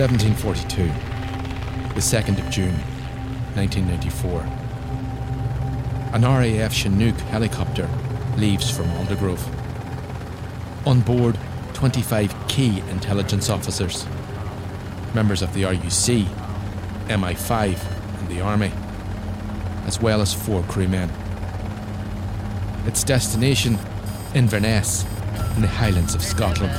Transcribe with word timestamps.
1742, 0.00 0.86
the 1.92 2.00
2nd 2.00 2.38
of 2.38 2.50
June, 2.50 2.72
1994. 3.54 4.40
An 6.14 6.22
RAF 6.22 6.72
Chinook 6.72 7.14
helicopter 7.28 7.86
leaves 8.38 8.70
from 8.74 8.86
Aldergrove. 8.92 9.44
On 10.86 11.02
board, 11.02 11.38
25 11.74 12.34
key 12.48 12.80
intelligence 12.88 13.50
officers, 13.50 14.06
members 15.14 15.42
of 15.42 15.52
the 15.52 15.64
RUC, 15.64 16.24
MI5, 17.08 18.20
and 18.20 18.28
the 18.28 18.40
Army, 18.40 18.72
as 19.84 20.00
well 20.00 20.22
as 20.22 20.32
four 20.32 20.62
crewmen. 20.62 21.10
Its 22.86 23.04
destination, 23.04 23.78
Inverness, 24.34 25.04
in 25.56 25.60
the 25.60 25.68
Highlands 25.68 26.14
of 26.14 26.22
Scotland. 26.22 26.72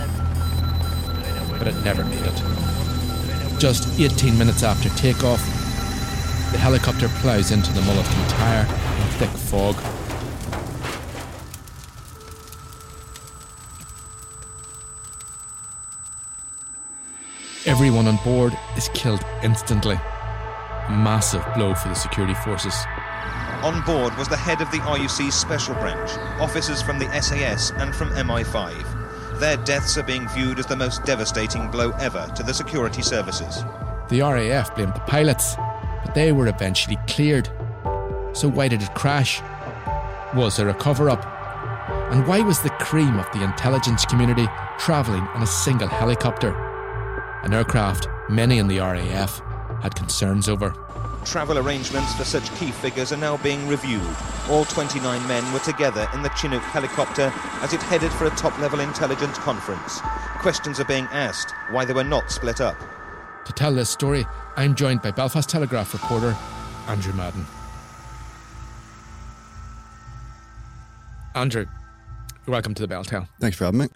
But 1.59 1.67
it 1.67 1.75
never 1.83 2.03
made 2.03 2.25
it. 2.25 2.70
Just 3.61 3.87
18 3.99 4.35
minutes 4.39 4.63
after 4.63 4.89
takeoff, 4.97 5.39
the 6.51 6.57
helicopter 6.57 7.07
ploughs 7.19 7.51
into 7.51 7.71
the 7.73 7.81
Mull 7.81 7.99
of 7.99 8.07
in 8.07 9.07
thick 9.19 9.29
fog. 9.29 9.75
Everyone 17.67 18.07
on 18.07 18.17
board 18.23 18.57
is 18.75 18.89
killed 18.95 19.23
instantly. 19.43 19.93
A 19.93 20.89
massive 20.89 21.45
blow 21.53 21.75
for 21.75 21.89
the 21.89 21.93
security 21.93 22.33
forces. 22.33 22.73
On 23.61 23.83
board 23.85 24.17
was 24.17 24.27
the 24.27 24.35
head 24.35 24.61
of 24.61 24.71
the 24.71 24.79
RUC's 24.79 25.35
special 25.35 25.75
branch, 25.75 26.09
officers 26.41 26.81
from 26.81 26.97
the 26.97 27.21
SAS 27.21 27.69
and 27.77 27.93
from 27.93 28.09
MI5. 28.13 28.90
Their 29.41 29.57
deaths 29.57 29.97
are 29.97 30.03
being 30.03 30.29
viewed 30.29 30.59
as 30.59 30.67
the 30.67 30.75
most 30.75 31.03
devastating 31.03 31.71
blow 31.71 31.89
ever 31.93 32.31
to 32.35 32.43
the 32.43 32.53
security 32.53 33.01
services. 33.01 33.63
The 34.07 34.21
RAF 34.21 34.75
blamed 34.75 34.93
the 34.93 34.99
pilots, 34.99 35.55
but 36.05 36.13
they 36.13 36.31
were 36.31 36.45
eventually 36.45 36.99
cleared. 37.07 37.47
So 38.33 38.47
why 38.47 38.67
did 38.67 38.83
it 38.83 38.93
crash? 38.93 39.41
Was 40.35 40.57
there 40.57 40.69
a 40.69 40.75
cover 40.75 41.09
up? 41.09 41.25
And 42.11 42.27
why 42.27 42.41
was 42.41 42.61
the 42.61 42.69
cream 42.69 43.17
of 43.17 43.25
the 43.31 43.43
intelligence 43.43 44.05
community 44.05 44.47
travelling 44.77 45.23
on 45.33 45.41
a 45.41 45.47
single 45.47 45.87
helicopter? 45.87 46.53
An 47.41 47.51
aircraft 47.51 48.07
many 48.29 48.59
in 48.59 48.67
the 48.67 48.77
RAF 48.77 49.41
had 49.81 49.95
concerns 49.95 50.49
over. 50.49 50.75
Travel 51.25 51.59
arrangements 51.59 52.15
for 52.15 52.23
such 52.23 52.53
key 52.55 52.71
figures 52.71 53.13
are 53.13 53.17
now 53.17 53.37
being 53.37 53.67
reviewed. 53.67 54.15
All 54.49 54.65
29 54.65 55.27
men 55.27 55.53
were 55.53 55.59
together 55.59 56.09
in 56.13 56.23
the 56.23 56.29
Chinook 56.29 56.63
helicopter 56.63 57.31
as 57.61 57.73
it 57.73 57.81
headed 57.83 58.11
for 58.11 58.25
a 58.25 58.31
top 58.31 58.57
level 58.59 58.79
intelligence 58.79 59.37
conference. 59.37 60.01
Questions 60.39 60.79
are 60.79 60.85
being 60.85 61.05
asked 61.11 61.51
why 61.69 61.85
they 61.85 61.93
were 61.93 62.03
not 62.03 62.31
split 62.31 62.59
up. 62.59 62.75
To 63.45 63.53
tell 63.53 63.73
this 63.73 63.89
story, 63.89 64.25
I'm 64.55 64.75
joined 64.75 65.01
by 65.01 65.11
Belfast 65.11 65.47
Telegraph 65.47 65.93
reporter 65.93 66.35
Andrew 66.87 67.13
Madden. 67.13 67.45
Andrew, 71.35 71.65
welcome 72.47 72.73
to 72.73 72.81
the 72.81 72.87
Bell 72.87 73.03
Tale. 73.03 73.27
Thanks 73.39 73.55
for 73.57 73.65
having 73.65 73.79
me. 73.81 73.87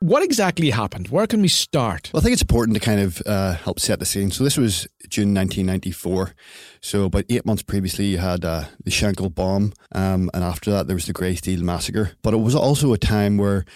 What 0.00 0.22
exactly 0.22 0.70
happened? 0.70 1.08
Where 1.08 1.26
can 1.26 1.42
we 1.42 1.48
start? 1.48 2.10
Well, 2.14 2.22
I 2.22 2.22
think 2.22 2.32
it's 2.32 2.40
important 2.40 2.74
to 2.74 2.80
kind 2.80 3.00
of 3.00 3.22
uh, 3.26 3.52
help 3.52 3.78
set 3.78 3.98
the 3.98 4.06
scene. 4.06 4.30
So 4.30 4.42
this 4.42 4.56
was 4.56 4.88
June 5.10 5.34
1994. 5.34 6.32
So 6.80 7.04
about 7.04 7.26
eight 7.28 7.44
months 7.44 7.62
previously, 7.62 8.06
you 8.06 8.16
had 8.16 8.42
uh, 8.42 8.64
the 8.82 8.90
Shankill 8.90 9.34
bomb, 9.34 9.74
um, 9.92 10.30
and 10.32 10.42
after 10.42 10.70
that, 10.70 10.86
there 10.86 10.96
was 10.96 11.04
the 11.04 11.12
Greysteel 11.12 11.60
massacre. 11.60 12.12
But 12.22 12.32
it 12.32 12.38
was 12.38 12.54
also 12.54 12.94
a 12.94 12.98
time 12.98 13.36
where 13.36 13.66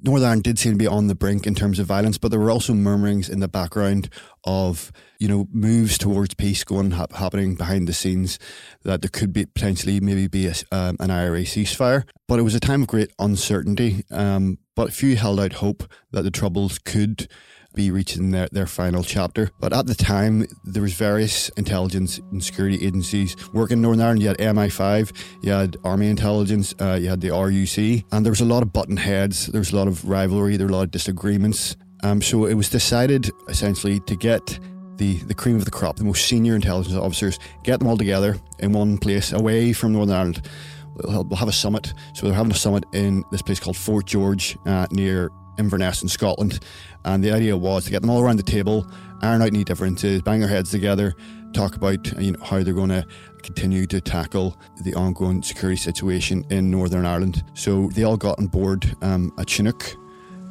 Northern 0.00 0.26
Ireland 0.26 0.44
did 0.44 0.60
seem 0.60 0.74
to 0.74 0.78
be 0.78 0.86
on 0.86 1.08
the 1.08 1.14
brink 1.16 1.44
in 1.44 1.56
terms 1.56 1.80
of 1.80 1.86
violence, 1.86 2.18
but 2.18 2.30
there 2.30 2.38
were 2.38 2.52
also 2.52 2.72
murmurings 2.72 3.28
in 3.28 3.40
the 3.40 3.48
background 3.48 4.08
of 4.44 4.92
you 5.18 5.26
know 5.26 5.48
moves 5.50 5.98
towards 5.98 6.34
peace 6.34 6.62
going 6.62 6.92
ha- 6.92 7.06
happening 7.14 7.56
behind 7.56 7.88
the 7.88 7.92
scenes. 7.92 8.38
That 8.84 9.02
there 9.02 9.10
could 9.12 9.32
be 9.32 9.46
potentially 9.46 9.98
maybe 9.98 10.28
be 10.28 10.46
a, 10.46 10.54
um, 10.70 10.96
an 11.00 11.10
IRA 11.10 11.42
ceasefire, 11.42 12.04
but 12.28 12.38
it 12.38 12.42
was 12.42 12.54
a 12.54 12.60
time 12.60 12.82
of 12.82 12.88
great 12.88 13.12
uncertainty. 13.18 14.04
Um, 14.12 14.58
but 14.74 14.92
few 14.92 15.16
held 15.16 15.40
out 15.40 15.54
hope 15.54 15.84
that 16.12 16.22
the 16.22 16.30
troubles 16.30 16.78
could 16.78 17.28
be 17.74 17.90
reaching 17.90 18.30
their, 18.30 18.48
their 18.52 18.66
final 18.66 19.02
chapter. 19.02 19.50
But 19.60 19.72
at 19.72 19.86
the 19.86 19.94
time, 19.94 20.46
there 20.64 20.82
was 20.82 20.94
various 20.94 21.48
intelligence 21.50 22.18
and 22.30 22.42
security 22.42 22.86
agencies 22.86 23.36
working 23.52 23.78
in 23.78 23.82
Northern 23.82 24.00
Ireland. 24.00 24.22
You 24.22 24.28
had 24.28 24.38
MI5, 24.38 25.12
you 25.42 25.52
had 25.52 25.76
Army 25.84 26.08
Intelligence, 26.08 26.74
uh, 26.80 26.98
you 27.00 27.08
had 27.08 27.20
the 27.20 27.28
RUC, 27.28 28.04
and 28.12 28.24
there 28.24 28.30
was 28.30 28.40
a 28.40 28.44
lot 28.44 28.62
of 28.62 28.72
button 28.72 28.96
heads. 28.96 29.46
There 29.46 29.60
was 29.60 29.72
a 29.72 29.76
lot 29.76 29.88
of 29.88 30.08
rivalry. 30.08 30.56
There 30.56 30.66
were 30.66 30.72
a 30.72 30.76
lot 30.76 30.84
of 30.84 30.90
disagreements. 30.90 31.76
Um, 32.02 32.22
so 32.22 32.46
it 32.46 32.54
was 32.54 32.68
decided 32.68 33.30
essentially 33.48 34.00
to 34.00 34.16
get 34.16 34.58
the, 34.96 35.16
the 35.24 35.34
cream 35.34 35.56
of 35.56 35.64
the 35.64 35.70
crop, 35.70 35.96
the 35.96 36.04
most 36.04 36.26
senior 36.26 36.54
intelligence 36.54 36.94
officers, 36.94 37.38
get 37.64 37.80
them 37.80 37.88
all 37.88 37.96
together 37.96 38.36
in 38.60 38.72
one 38.72 38.98
place 38.98 39.32
away 39.32 39.72
from 39.72 39.92
Northern 39.92 40.14
Ireland. 40.14 40.48
We'll, 40.96 41.36
have 41.36 41.48
a 41.48 41.52
summit. 41.52 41.92
So 42.14 42.26
they're 42.26 42.34
having 42.34 42.52
a 42.52 42.56
summit 42.56 42.84
in 42.92 43.24
this 43.30 43.42
place 43.42 43.60
called 43.60 43.76
Fort 43.76 44.06
George 44.06 44.56
uh, 44.66 44.86
near 44.90 45.30
Inverness 45.58 46.02
in 46.02 46.08
Scotland. 46.08 46.60
And 47.04 47.22
the 47.22 47.32
idea 47.32 47.56
was 47.56 47.84
to 47.84 47.90
get 47.90 48.00
them 48.02 48.10
all 48.10 48.20
around 48.20 48.36
the 48.36 48.42
table, 48.42 48.86
iron 49.22 49.42
out 49.42 49.48
any 49.48 49.64
differences, 49.64 50.22
bang 50.22 50.40
their 50.40 50.48
heads 50.48 50.70
together, 50.70 51.14
talk 51.52 51.76
about 51.76 52.06
you 52.20 52.32
know, 52.32 52.38
how 52.42 52.62
they're 52.62 52.74
going 52.74 52.90
to 52.90 53.06
continue 53.42 53.86
to 53.86 54.00
tackle 54.00 54.56
the 54.82 54.94
ongoing 54.94 55.42
security 55.42 55.76
situation 55.76 56.44
in 56.50 56.70
Northern 56.70 57.06
Ireland. 57.06 57.44
So 57.54 57.88
they 57.88 58.04
all 58.04 58.16
got 58.16 58.38
on 58.38 58.46
board 58.46 58.96
um, 59.02 59.32
at 59.38 59.48
Chinook 59.48 59.96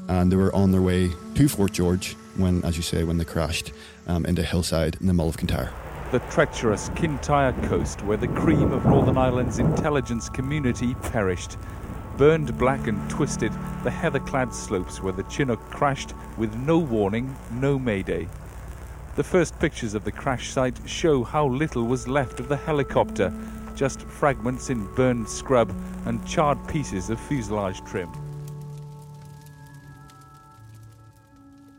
and 0.07 0.31
they 0.31 0.35
were 0.35 0.53
on 0.55 0.71
their 0.71 0.81
way 0.81 1.11
to 1.35 1.47
Fort 1.47 1.71
George 1.71 2.15
when, 2.35 2.63
as 2.63 2.77
you 2.77 2.83
say, 2.83 3.03
when 3.03 3.17
they 3.17 3.25
crashed 3.25 3.71
um, 4.07 4.25
into 4.25 4.43
Hillside 4.43 4.97
in 4.99 5.07
the 5.07 5.13
Mull 5.13 5.29
of 5.29 5.37
Kintyre. 5.37 5.71
The 6.13 6.19
treacherous 6.29 6.91
Kintyre 6.95 7.53
coast, 7.63 8.03
where 8.03 8.17
the 8.17 8.27
cream 8.27 8.71
of 8.71 8.85
Northern 8.85 9.17
Ireland's 9.17 9.57
intelligence 9.57 10.29
community 10.29 10.93
perished. 10.93 11.57
Burned 12.17 12.55
black 12.59 12.85
and 12.85 13.09
twisted, 13.09 13.51
the 13.83 13.89
heather 13.89 14.19
clad 14.19 14.53
slopes 14.53 15.01
where 15.01 15.11
the 15.11 15.23
Chinook 15.23 15.59
crashed 15.71 16.13
with 16.37 16.53
no 16.53 16.77
warning, 16.77 17.35
no 17.53 17.79
mayday. 17.79 18.27
The 19.15 19.23
first 19.23 19.57
pictures 19.57 19.95
of 19.95 20.03
the 20.03 20.11
crash 20.11 20.51
site 20.51 20.79
show 20.87 21.23
how 21.23 21.47
little 21.47 21.85
was 21.85 22.07
left 22.07 22.39
of 22.39 22.47
the 22.47 22.57
helicopter 22.57 23.33
just 23.73 24.03
fragments 24.03 24.69
in 24.69 24.85
burned 24.93 25.27
scrub 25.27 25.73
and 26.05 26.23
charred 26.27 26.59
pieces 26.67 27.09
of 27.09 27.19
fuselage 27.19 27.83
trim. 27.85 28.11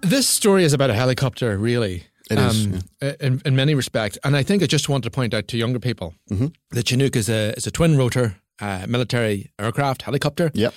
This 0.01 0.27
story 0.27 0.65
is 0.65 0.73
about 0.73 0.91
a 0.91 0.95
helicopter, 0.95 1.57
really. 1.57 2.09
It 2.31 2.39
is, 2.39 2.67
um, 2.67 2.81
in, 3.21 3.43
in 3.45 3.57
many 3.57 3.75
respects. 3.75 4.19
And 4.25 4.35
I 4.37 4.43
think 4.43 4.63
I 4.63 4.67
just 4.67 4.89
wanted 4.89 5.05
to 5.05 5.11
point 5.11 5.35
out 5.35 5.47
to 5.49 5.57
younger 5.59 5.79
people 5.79 6.15
Mm-hmm. 6.31 6.47
the 6.71 6.83
Chinook 6.83 7.17
is 7.17 7.29
a, 7.29 7.53
is 7.57 7.67
a 7.67 7.71
twin 7.71 7.97
rotor 7.99 8.37
uh, 8.61 8.87
military 8.89 9.51
aircraft, 9.59 10.03
helicopter. 10.03 10.51
Yep. 10.55 10.73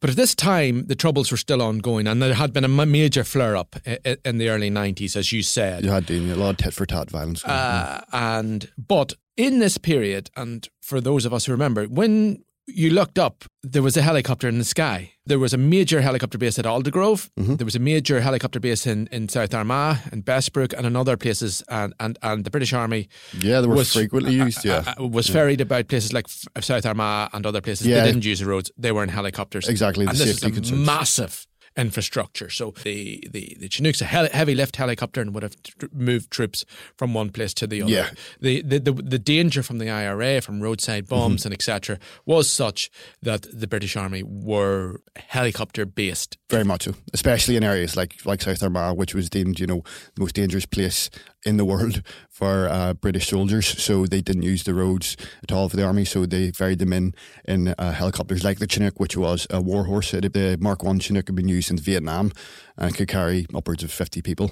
But 0.00 0.08
at 0.10 0.16
this 0.16 0.34
time, 0.34 0.86
the 0.86 0.94
troubles 0.96 1.30
were 1.30 1.36
still 1.36 1.60
ongoing, 1.60 2.06
and 2.06 2.22
there 2.22 2.32
had 2.32 2.54
been 2.54 2.64
a 2.64 2.68
major 2.68 3.22
flare 3.22 3.54
up 3.54 3.76
in, 4.24 4.38
the 4.38 4.48
early 4.48 4.70
90s, 4.70 5.14
as 5.14 5.30
you 5.30 5.42
said. 5.42 5.84
You 5.84 5.90
had 5.90 6.06
to, 6.06 6.32
a 6.32 6.36
lot 6.36 6.50
of 6.50 6.56
tit 6.56 6.72
for 6.72 6.86
tat 6.86 7.10
violence. 7.10 7.42
going. 7.42 7.54
Uh, 7.54 8.00
and 8.12 8.70
but 8.78 9.12
in 9.36 9.58
this 9.58 9.76
period, 9.76 10.30
and 10.36 10.66
for 10.80 11.02
those 11.02 11.26
of 11.26 11.34
us 11.34 11.44
who 11.44 11.52
remember, 11.52 11.84
when 11.84 12.42
you 12.74 12.90
looked 12.90 13.18
up, 13.18 13.44
there 13.62 13.82
was 13.82 13.96
a 13.96 14.02
helicopter 14.02 14.48
in 14.48 14.58
the 14.58 14.64
sky. 14.64 15.12
There 15.26 15.38
was 15.38 15.52
a 15.52 15.58
major 15.58 16.00
helicopter 16.00 16.38
base 16.38 16.58
at 16.58 16.64
Aldergrove. 16.64 17.30
Mm-hmm. 17.38 17.56
There 17.56 17.64
was 17.64 17.76
a 17.76 17.78
major 17.80 18.20
helicopter 18.20 18.58
base 18.58 18.86
in, 18.86 19.06
in 19.12 19.28
South 19.28 19.54
Armagh 19.54 19.98
and 20.10 20.24
Bessbrook 20.24 20.72
and 20.76 20.86
in 20.86 20.96
other 20.96 21.16
places. 21.16 21.62
And, 21.68 21.92
and, 22.00 22.18
and 22.22 22.44
the 22.44 22.50
British 22.50 22.72
Army 22.72 23.08
Yeah, 23.38 23.60
they 23.60 23.66
were 23.68 23.76
was 23.76 23.92
frequently 23.92 24.34
used. 24.34 24.64
Yeah, 24.64 24.82
uh, 24.86 25.04
uh, 25.04 25.06
was 25.08 25.28
ferried 25.28 25.60
about 25.60 25.88
places 25.88 26.12
like 26.12 26.26
F- 26.56 26.64
South 26.64 26.86
Armagh 26.86 27.30
and 27.32 27.46
other 27.46 27.60
places. 27.60 27.86
Yeah. 27.86 28.00
They 28.00 28.06
didn't 28.12 28.24
use 28.24 28.40
the 28.40 28.46
roads; 28.46 28.70
they 28.76 28.92
were 28.92 29.02
in 29.02 29.08
helicopters. 29.10 29.68
Exactly, 29.68 30.04
the 30.04 30.10
and 30.10 30.18
this 30.18 30.28
is 30.28 30.42
a 30.42 30.50
concerns. 30.50 30.86
massive 30.86 31.46
infrastructure. 31.80 32.50
So 32.50 32.74
the 32.84 33.26
the 33.32 33.56
the 33.60 33.68
Chinook's 33.68 34.00
a 34.00 34.04
heli- 34.04 34.30
heavy 34.32 34.54
lift 34.54 34.76
helicopter 34.76 35.20
and 35.20 35.32
would 35.34 35.42
have 35.42 35.56
tr- 35.62 35.86
moved 35.92 36.30
troops 36.30 36.64
from 36.96 37.14
one 37.14 37.30
place 37.30 37.54
to 37.54 37.66
the 37.66 37.82
other. 37.82 37.92
Yeah. 37.92 38.10
The, 38.40 38.62
the 38.62 38.78
the 38.78 38.92
the 38.92 39.18
danger 39.18 39.62
from 39.62 39.78
the 39.78 39.90
IRA, 39.90 40.40
from 40.40 40.60
roadside 40.60 40.90
Mm-hmm. 41.04 41.14
bombs 41.14 41.44
and 41.44 41.54
etc., 41.54 41.98
was 42.26 42.50
such 42.52 42.90
that 43.22 43.46
the 43.52 43.66
British 43.66 43.96
Army 43.96 44.22
were 44.22 45.00
helicopter 45.16 45.86
based. 45.86 46.36
very 46.50 46.64
much 46.64 46.84
so. 46.84 46.94
Especially 47.14 47.56
in 47.56 47.64
areas 47.64 47.96
like 47.96 48.16
like 48.26 48.42
South 48.42 48.62
Armagh, 48.62 48.96
which 48.98 49.14
was 49.14 49.30
deemed, 49.30 49.58
you 49.60 49.66
know, 49.66 49.82
the 50.14 50.20
most 50.20 50.34
dangerous 50.34 50.66
place 50.66 51.10
in 51.44 51.56
the 51.56 51.64
world 51.64 52.02
for 52.28 52.68
uh, 52.68 52.92
British 52.94 53.28
soldiers. 53.28 53.66
So 53.66 54.06
they 54.06 54.20
didn't 54.20 54.42
use 54.42 54.62
the 54.64 54.74
roads 54.74 55.16
at 55.42 55.52
all 55.52 55.68
for 55.68 55.76
the 55.76 55.84
army. 55.84 56.04
So 56.04 56.26
they 56.26 56.50
ferried 56.52 56.78
them 56.78 56.92
in 56.92 57.14
in 57.48 57.68
uh, 57.78 57.92
helicopters 57.92 58.42
like 58.44 58.58
the 58.58 58.66
Chinook, 58.66 59.00
which 59.00 59.16
was 59.16 59.46
a 59.50 59.60
war 59.60 59.84
horse. 59.84 60.12
It- 60.14 60.32
The 60.32 60.56
Mark 60.60 60.82
One 60.82 60.98
Chinook 61.00 61.28
had 61.28 61.36
been 61.36 61.48
used 61.48 61.70
in 61.70 61.78
Vietnam 61.78 62.30
and 62.76 62.94
could 62.96 63.08
carry 63.08 63.46
upwards 63.54 63.82
of 63.84 63.90
fifty 63.92 64.22
people. 64.22 64.48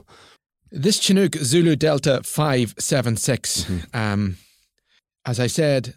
This 0.71 0.99
Chinook 1.01 1.35
Zulu 1.37 1.77
Delta 1.77 2.21
576, 2.23 3.65
Mm-hmm. 3.65 3.97
um, 3.97 4.37
as 5.25 5.41
I 5.41 5.47
said, 5.49 5.95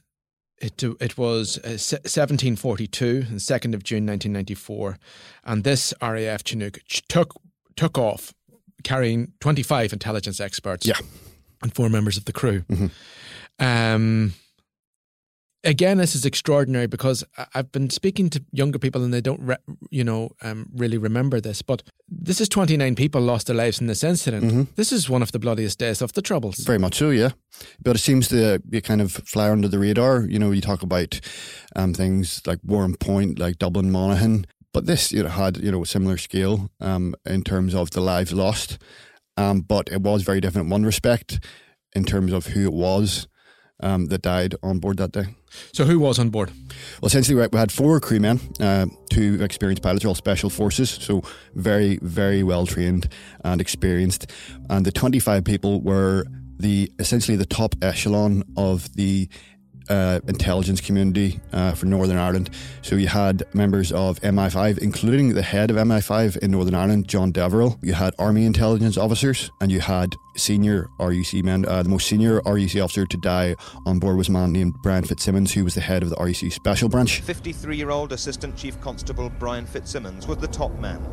it, 0.61 0.81
it 0.83 1.17
was 1.17 1.57
uh, 1.57 1.77
1742, 2.25 3.21
the 3.23 3.35
2nd 3.35 3.73
of 3.73 3.83
June 3.83 4.05
1994, 4.05 4.97
and 5.43 5.63
this 5.63 5.93
RAF 6.01 6.43
Chinook 6.43 6.79
ch- 6.87 7.01
took, 7.07 7.33
took 7.75 7.97
off 7.97 8.33
carrying 8.83 9.33
25 9.39 9.93
intelligence 9.93 10.39
experts 10.39 10.85
Yeah. 10.85 10.95
Mm-hmm. 10.95 11.63
and 11.63 11.75
four 11.75 11.89
members 11.89 12.17
of 12.17 12.25
the 12.25 12.33
crew. 12.33 12.63
Um, 13.59 14.33
again, 15.63 15.97
this 15.99 16.15
is 16.15 16.25
extraordinary 16.25 16.87
because 16.87 17.23
I've 17.53 17.71
been 17.71 17.89
speaking 17.91 18.29
to 18.31 18.43
younger 18.51 18.79
people 18.79 19.03
and 19.03 19.13
they 19.13 19.21
don't, 19.21 19.41
re- 19.41 19.57
you 19.91 20.03
know, 20.03 20.31
um, 20.41 20.67
really 20.73 20.97
remember 20.97 21.39
this. 21.39 21.61
But 21.61 21.83
this 22.09 22.41
is 22.41 22.49
29 22.49 22.95
people 22.95 23.21
lost 23.21 23.47
their 23.47 23.55
lives 23.55 23.79
in 23.79 23.87
this 23.87 24.03
incident. 24.03 24.75
This 24.75 24.91
is 24.91 25.09
one 25.09 25.21
of 25.21 25.31
the 25.31 25.39
bloodiest 25.39 25.77
days 25.79 26.01
of 26.01 26.13
the 26.13 26.21
Troubles. 26.21 26.57
Very 26.57 26.79
much 26.79 26.95
so, 26.97 27.11
yeah. 27.11 27.29
But 27.83 27.95
it 27.95 27.99
seems 27.99 28.27
to 28.29 28.59
be 28.67 28.81
kind 28.81 29.01
of 29.01 29.11
fly 29.11 29.49
under 29.51 29.67
the 29.67 29.77
radar. 29.79 30.21
You 30.25 30.39
know, 30.39 30.51
you 30.51 30.61
talk 30.61 30.81
about 30.81 31.19
um, 31.75 31.93
things 31.93 32.41
like 32.47 32.59
Warrenpoint, 32.65 33.37
like 33.37 33.59
Dublin 33.59 33.91
Monaghan, 33.91 34.45
but 34.73 34.85
this 34.85 35.11
you 35.11 35.23
know 35.23 35.29
had 35.29 35.57
you 35.57 35.71
know 35.71 35.83
a 35.83 35.85
similar 35.85 36.17
scale 36.17 36.69
um, 36.79 37.15
in 37.25 37.43
terms 37.43 37.73
of 37.73 37.91
the 37.91 38.01
lives 38.01 38.33
lost. 38.33 38.77
Um, 39.37 39.61
but 39.61 39.89
it 39.89 40.01
was 40.01 40.23
very 40.23 40.41
different 40.41 40.65
in 40.65 40.71
one 40.71 40.83
respect 40.83 41.39
in 41.95 42.03
terms 42.03 42.33
of 42.33 42.47
who 42.47 42.65
it 42.65 42.73
was 42.73 43.27
um, 43.81 44.07
that 44.07 44.21
died 44.21 44.55
on 44.61 44.79
board 44.79 44.97
that 44.97 45.11
day. 45.11 45.25
So, 45.73 45.85
who 45.85 45.99
was 45.99 46.19
on 46.19 46.29
board? 46.29 46.51
Well, 47.01 47.07
essentially, 47.07 47.47
we 47.51 47.57
had 47.57 47.71
four 47.71 47.99
crewmen, 47.99 48.39
uh, 48.59 48.85
two 49.09 49.39
experienced 49.41 49.83
pilots, 49.83 50.05
all 50.05 50.15
special 50.15 50.49
forces, 50.49 50.89
so 50.89 51.23
very, 51.55 51.97
very 52.01 52.43
well 52.43 52.65
trained 52.65 53.09
and 53.43 53.59
experienced. 53.59 54.31
And 54.69 54.85
the 54.85 54.91
25 54.91 55.43
people 55.43 55.81
were 55.81 56.25
the 56.57 56.91
essentially 56.99 57.35
the 57.35 57.45
top 57.45 57.75
echelon 57.81 58.43
of 58.55 58.93
the 58.93 59.27
uh, 59.89 60.19
intelligence 60.27 60.81
community 60.81 61.39
uh, 61.53 61.73
for 61.73 61.85
Northern 61.85 62.17
Ireland. 62.17 62.49
So 62.81 62.95
you 62.95 63.07
had 63.07 63.43
members 63.53 63.91
of 63.91 64.19
MI5, 64.21 64.79
including 64.79 65.33
the 65.33 65.41
head 65.41 65.71
of 65.71 65.77
MI5 65.77 66.37
in 66.37 66.51
Northern 66.51 66.75
Ireland, 66.75 67.07
John 67.07 67.31
Deverell. 67.31 67.79
You 67.81 67.93
had 67.93 68.13
Army 68.19 68.45
intelligence 68.45 68.97
officers, 68.97 69.51
and 69.59 69.71
you 69.71 69.79
had 69.79 70.15
senior 70.37 70.89
RUC 70.99 71.43
men. 71.43 71.65
Uh, 71.65 71.83
the 71.83 71.89
most 71.89 72.07
senior 72.07 72.41
RUC 72.41 72.83
officer 72.83 73.05
to 73.05 73.17
die 73.17 73.55
on 73.85 73.99
board 73.99 74.17
was 74.17 74.29
a 74.29 74.31
man 74.31 74.51
named 74.51 74.75
Brian 74.81 75.03
Fitzsimmons, 75.03 75.53
who 75.53 75.63
was 75.63 75.75
the 75.75 75.81
head 75.81 76.03
of 76.03 76.09
the 76.09 76.15
RUC 76.15 76.51
Special 76.51 76.89
Branch. 76.89 77.21
53 77.21 77.75
year 77.75 77.89
old 77.89 78.11
Assistant 78.11 78.55
Chief 78.55 78.79
Constable 78.81 79.29
Brian 79.39 79.65
Fitzsimmons 79.65 80.27
was 80.27 80.37
the 80.37 80.47
top 80.47 80.77
man. 80.79 81.05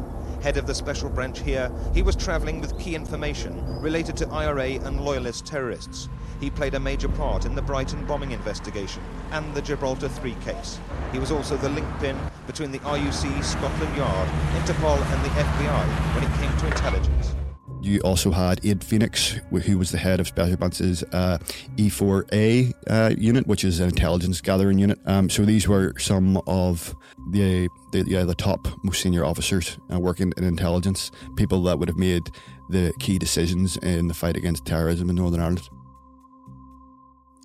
Head 0.43 0.57
of 0.57 0.67
the 0.67 0.75
special 0.75 1.11
branch 1.11 1.41
here, 1.41 1.71
he 1.93 2.03
was 2.03 2.15
travelling 2.15 2.61
with 2.61 2.79
key 2.79 2.95
information 2.95 3.61
related 3.81 4.17
to 4.19 4.29
IRA 4.29 4.71
and 4.71 5.01
Loyalist 5.01 5.47
terrorists. 5.47 6.09
He 6.41 6.51
played 6.51 6.75
a 6.75 6.81
major 6.81 7.09
part 7.09 7.45
in 7.45 7.55
the 7.55 7.63
Brighton 7.63 8.05
bombing 8.07 8.31
investigation 8.31 9.03
and 9.33 9.55
the 9.55 9.63
Gibraltar 9.63 10.09
3 10.09 10.35
case. 10.45 10.79
He 11.13 11.19
was 11.19 11.33
also 11.33 11.57
the 11.57 11.69
linchpin 11.69 12.17
between 12.47 12.71
the 12.71 12.79
RUC, 12.81 13.43
Scotland 13.43 13.97
Yard, 13.97 14.29
Interpol, 14.55 14.97
and 15.13 15.25
the 15.25 15.31
FBI 15.31 16.15
when 16.15 16.25
it 16.25 16.39
came 16.39 16.59
to 16.59 16.67
intelligence. 16.67 17.35
You 17.81 18.01
also 18.01 18.33
had 18.33 18.65
Ian 18.65 18.81
Phoenix, 18.81 19.39
who 19.51 19.79
was 19.79 19.93
the 19.93 19.99
head 19.99 20.21
of 20.21 20.27
Special 20.27 20.57
Branch's 20.57 21.05
uh, 21.13 21.39
E4A 21.77 22.73
uh, 22.89 23.15
unit, 23.17 23.47
which 23.47 23.65
is 23.65 23.81
an 23.81 23.89
intelligence 23.89 24.41
gathering 24.41 24.79
unit. 24.79 24.99
Um, 25.07 25.31
so 25.31 25.45
these 25.45 25.69
were 25.69 25.95
some 25.99 26.39
of 26.47 26.95
the 27.31 27.69
the, 27.93 28.05
yeah, 28.07 28.25
the 28.25 28.35
top, 28.35 28.69
most 28.85 29.01
senior 29.01 29.25
officers 29.25 29.79
uh, 29.93 29.99
working 29.99 30.33
in 30.37 30.45
intelligence, 30.45 31.11
people 31.37 31.63
that 31.63 31.79
would 31.79 31.89
have 31.89 31.97
made 31.97 32.31
the 32.69 32.93
key 32.99 33.19
decisions 33.19 33.79
in 33.79 34.09
the 34.09 34.15
fight 34.15 34.37
against 34.37 34.67
terrorism 34.67 35.09
in 35.09 35.17
Northern 35.17 35.41
Ireland. 35.41 35.71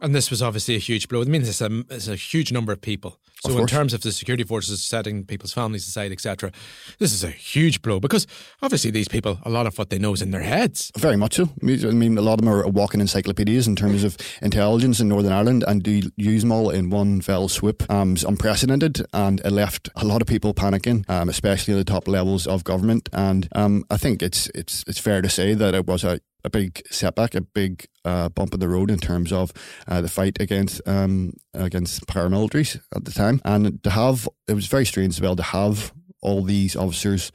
And 0.04 0.14
this 0.14 0.30
was 0.30 0.42
obviously 0.42 0.76
a 0.76 0.80
huge 0.80 1.08
blow. 1.08 1.22
It 1.22 1.30
means 1.30 1.48
it's 1.48 1.62
a, 1.62 1.84
it's 1.90 2.10
a 2.10 2.16
huge 2.18 2.52
number 2.52 2.74
of 2.74 2.82
people. 2.82 3.22
So, 3.46 3.54
Of 3.54 3.60
in 3.60 3.68
terms 3.68 3.94
of 3.94 4.02
the 4.02 4.12
security 4.12 4.44
forces 4.44 4.84
setting 4.84 5.26
people's 5.26 5.54
families 5.54 5.88
aside, 5.88 6.12
etc., 6.12 6.52
this 7.00 7.14
is 7.14 7.24
a 7.24 7.30
huge 7.30 7.82
blow 7.82 8.00
because 8.02 8.28
obviously 8.62 8.92
these 8.92 9.08
people, 9.08 9.40
a 9.44 9.50
lot 9.50 9.66
of 9.66 9.78
what 9.78 9.90
they 9.90 9.98
know 9.98 10.14
is 10.14 10.22
in 10.22 10.32
their 10.32 10.42
heads. 10.42 10.92
Very 10.98 11.16
much 11.16 11.36
so. 11.36 11.50
I 11.62 11.66
mean- 11.66 12.18
a 12.18 12.22
lot 12.22 12.34
of 12.34 12.40
them 12.42 12.50
are 12.50 12.68
walking 12.68 13.02
encyclopedias 13.02 13.66
in 13.68 13.76
terms 13.76 14.04
of 14.04 14.18
intelligence 14.42 15.00
in 15.00 15.08
Northern 15.08 15.32
Ireland, 15.32 15.64
and 15.68 15.84
to 15.86 16.12
use 16.18 16.42
them 16.42 16.52
all 16.52 16.70
in 16.70 16.90
one 16.90 17.22
fell 17.22 17.48
swoop 17.48 17.90
um, 17.90 18.16
is 18.16 18.26
unprecedented, 18.26 19.06
and 19.14 19.40
it 19.40 19.52
left 19.52 19.90
a 19.96 20.06
lot 20.06 20.22
of 20.22 20.28
people 20.28 20.54
panicking, 20.54 21.10
um, 21.10 21.30
especially 21.30 21.74
at 21.74 21.78
the 21.78 21.92
top 21.94 22.08
levels 22.08 22.46
of 22.46 22.64
government. 22.64 23.10
And 23.14 23.48
um, 23.54 23.84
I 23.90 23.98
think 23.98 24.22
it's 24.22 24.50
it's 24.54 24.84
it's 24.86 25.00
fair 25.00 25.22
to 25.22 25.30
say 25.30 25.54
that 25.54 25.74
it 25.74 25.88
was 25.88 26.04
a 26.04 26.20
a 26.44 26.50
big 26.50 26.82
setback, 26.92 27.36
a 27.36 27.42
big 27.42 27.86
uh, 28.06 28.30
bump 28.30 28.54
in 28.54 28.60
the 28.60 28.68
road 28.68 28.92
in 28.92 29.00
terms 29.00 29.32
of 29.32 29.52
uh, 29.88 30.02
the 30.02 30.10
fight 30.10 30.38
against 30.42 30.82
um, 30.88 31.34
against 31.54 32.06
paramilitaries 32.08 32.80
at 32.96 33.06
the 33.06 33.12
time, 33.12 33.40
and 33.46 33.82
to 33.84 33.90
have 33.90 34.28
it 34.48 34.54
was 34.54 34.68
very 34.68 34.86
strange 34.86 35.16
as 35.16 35.22
well 35.22 35.36
to 35.36 35.44
have 35.44 35.94
all 36.22 36.44
these 36.44 36.76
officers 36.76 37.32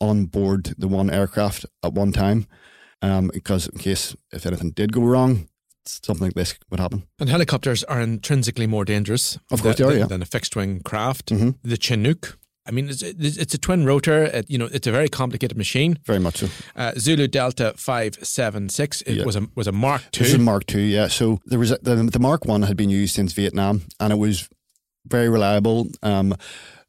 on 0.00 0.26
board 0.26 0.74
the 0.78 0.88
one 0.88 1.10
aircraft 1.10 1.66
at 1.82 1.92
one 1.94 2.12
time, 2.12 2.46
um, 3.02 3.30
because 3.32 3.66
in 3.68 3.78
case 3.78 4.14
if 4.32 4.46
anything 4.46 4.70
did 4.72 4.92
go 4.92 5.00
wrong, 5.02 5.48
something 5.86 6.26
like 6.26 6.34
this 6.34 6.58
would 6.70 6.80
happen. 6.80 7.02
And 7.18 7.28
helicopters 7.30 7.84
are 7.84 8.00
intrinsically 8.00 8.66
more 8.66 8.84
dangerous 8.84 9.38
Of 9.50 9.62
course 9.62 9.76
than, 9.76 9.88
they 9.88 9.94
are, 9.94 9.98
yeah. 9.98 10.06
than 10.06 10.22
a 10.22 10.26
fixed 10.26 10.54
wing 10.56 10.80
craft. 10.80 11.26
Mhm. 11.30 11.56
The 11.62 11.76
Chinook. 11.78 12.38
I 12.66 12.70
mean, 12.72 12.88
it's, 12.88 13.02
it's 13.02 13.54
a 13.54 13.58
twin 13.58 13.84
rotor. 13.84 14.24
It, 14.24 14.50
you 14.50 14.58
know, 14.58 14.68
it's 14.72 14.86
a 14.86 14.92
very 14.92 15.08
complicated 15.08 15.56
machine. 15.56 15.98
Very 16.04 16.18
much 16.18 16.38
so. 16.38 16.48
Uh, 16.74 16.92
Zulu 16.98 17.28
Delta 17.28 17.74
five 17.76 18.16
seven 18.22 18.68
six. 18.68 19.02
It 19.02 19.14
Yeah. 19.16 19.24
was 19.24 19.36
a 19.36 19.46
was 19.54 19.66
a 19.66 19.72
Mark 19.72 20.02
two. 20.12 20.24
This 20.24 20.28
is 20.32 20.40
a 20.40 20.42
Mark 20.42 20.74
II, 20.74 20.92
yeah. 20.92 21.08
So 21.08 21.40
there 21.46 21.58
was 21.58 21.70
a, 21.70 21.78
the 21.82 21.94
the 21.96 22.18
Mark 22.18 22.44
One 22.44 22.62
had 22.62 22.76
been 22.76 22.90
used 22.90 23.14
since 23.14 23.32
Vietnam, 23.32 23.82
and 24.00 24.12
it 24.12 24.16
was 24.18 24.48
very 25.06 25.28
reliable. 25.28 25.86
Um, 26.02 26.34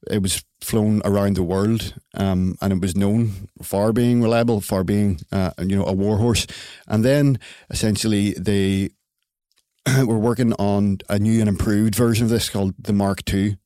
it 0.10 0.22
was 0.22 0.44
flown 0.62 1.02
around 1.06 1.36
the 1.36 1.44
world, 1.44 1.94
um, 2.16 2.56
and 2.62 2.72
it 2.74 2.82
was 2.82 2.96
known 2.96 3.50
for 3.62 3.92
being 3.94 4.22
reliable, 4.24 4.62
for 4.62 4.84
being 4.84 5.20
uh, 5.32 5.52
you 5.60 5.76
know 5.76 5.86
a 5.86 5.94
warhorse. 5.94 6.48
And 6.88 7.04
then 7.04 7.40
essentially 7.70 8.34
they 8.34 8.90
were 10.06 10.20
working 10.20 10.54
on 10.54 10.98
a 11.10 11.20
new 11.20 11.40
and 11.40 11.50
improved 11.50 11.96
version 11.96 12.24
of 12.26 12.30
this 12.30 12.50
called 12.50 12.74
the 12.80 12.94
Mark 12.94 13.22
II. 13.34 13.58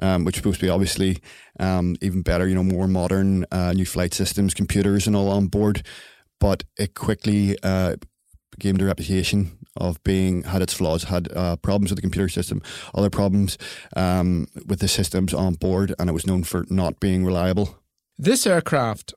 Um, 0.00 0.24
which 0.24 0.36
is 0.36 0.40
supposed 0.40 0.60
to 0.60 0.66
be 0.66 0.70
obviously 0.70 1.18
um, 1.58 1.96
even 2.00 2.22
better, 2.22 2.48
you 2.48 2.54
know, 2.54 2.64
more 2.64 2.88
modern, 2.88 3.44
uh, 3.50 3.72
new 3.72 3.84
flight 3.84 4.14
systems, 4.14 4.54
computers, 4.54 5.06
and 5.06 5.16
all 5.16 5.28
on 5.28 5.46
board. 5.46 5.86
But 6.38 6.64
it 6.78 6.94
quickly 6.94 7.56
uh, 7.62 7.96
gained 8.58 8.80
a 8.80 8.86
reputation 8.86 9.58
of 9.76 10.02
being 10.04 10.42
had 10.44 10.62
its 10.62 10.74
flaws, 10.74 11.04
had 11.04 11.28
uh, 11.32 11.56
problems 11.56 11.90
with 11.90 11.96
the 11.96 12.02
computer 12.02 12.28
system, 12.28 12.62
other 12.94 13.10
problems 13.10 13.58
um, 13.96 14.46
with 14.66 14.80
the 14.80 14.88
systems 14.88 15.34
on 15.34 15.54
board, 15.54 15.94
and 15.98 16.10
it 16.10 16.12
was 16.12 16.26
known 16.26 16.44
for 16.44 16.64
not 16.68 17.00
being 17.00 17.24
reliable. 17.24 17.78
This 18.18 18.46
aircraft 18.46 19.14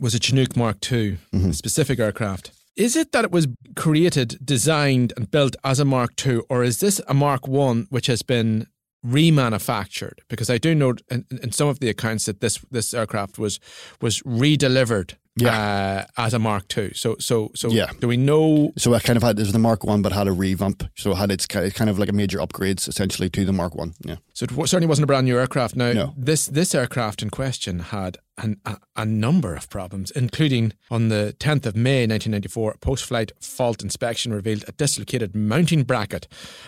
was 0.00 0.14
a 0.14 0.20
Chinook 0.20 0.56
Mark 0.56 0.90
II, 0.90 1.18
a 1.32 1.52
specific 1.52 1.98
aircraft. 1.98 2.50
Is 2.76 2.96
it 2.96 3.12
that 3.12 3.24
it 3.24 3.30
was 3.30 3.48
created, 3.76 4.38
designed, 4.42 5.12
and 5.16 5.30
built 5.30 5.56
as 5.62 5.78
a 5.78 5.84
Mark 5.84 6.26
II, 6.26 6.40
or 6.48 6.64
is 6.64 6.80
this 6.80 7.00
a 7.06 7.14
Mark 7.14 7.46
One 7.46 7.86
which 7.90 8.06
has 8.06 8.22
been 8.22 8.66
remanufactured? 9.04 10.18
Because 10.28 10.50
I 10.50 10.58
do 10.58 10.74
know 10.74 10.94
in, 11.10 11.24
in 11.42 11.52
some 11.52 11.68
of 11.68 11.80
the 11.80 11.88
accounts 11.88 12.26
that 12.26 12.40
this 12.40 12.58
this 12.70 12.94
aircraft 12.94 13.38
was 13.38 13.60
was 14.00 14.20
redelivered 14.22 15.14
uh, 15.40 16.04
as 16.16 16.34
a 16.34 16.38
Mark 16.38 16.76
II. 16.76 16.92
So, 16.94 17.16
so, 17.18 17.50
so, 17.54 17.68
Yeah. 17.70 17.90
do 18.00 18.08
we 18.08 18.16
know? 18.16 18.72
So 18.76 18.94
I 18.94 19.00
kind 19.00 19.16
of 19.16 19.22
had 19.22 19.36
there's 19.36 19.52
the 19.52 19.58
Mark 19.58 19.84
One, 19.84 20.02
but 20.02 20.12
had 20.12 20.28
a 20.28 20.32
revamp. 20.32 20.84
So 20.96 21.12
it 21.12 21.16
had 21.16 21.30
its 21.30 21.46
kind 21.46 21.88
of 21.90 21.98
like 21.98 22.08
a 22.08 22.12
major 22.12 22.38
upgrades 22.38 22.88
essentially 22.88 23.30
to 23.30 23.44
the 23.44 23.52
Mark 23.52 23.74
One. 23.74 23.94
Yeah. 24.04 24.16
So 24.34 24.44
it 24.44 24.50
certainly 24.68 24.86
wasn't 24.86 25.04
a 25.04 25.06
brand 25.06 25.26
new 25.26 25.38
aircraft. 25.38 25.76
Now, 25.76 25.92
No. 25.92 26.14
this 26.16 26.46
this 26.46 26.74
aircraft 26.74 27.22
in 27.22 27.30
question 27.30 27.78
had 27.80 28.18
an, 28.38 28.56
a, 28.64 28.76
a 28.96 29.04
number 29.04 29.54
of 29.54 29.68
problems, 29.68 30.10
including 30.10 30.72
on 30.90 31.08
the 31.08 31.34
10th 31.38 31.66
of 31.66 31.76
May 31.76 32.06
1994, 32.06 32.76
post-flight 32.80 33.32
fault 33.40 33.82
inspection 33.82 34.32
revealed 34.32 34.64
a 34.68 34.72
dislocated 34.72 35.34
mounting 35.36 35.82
bracket, 35.84 36.26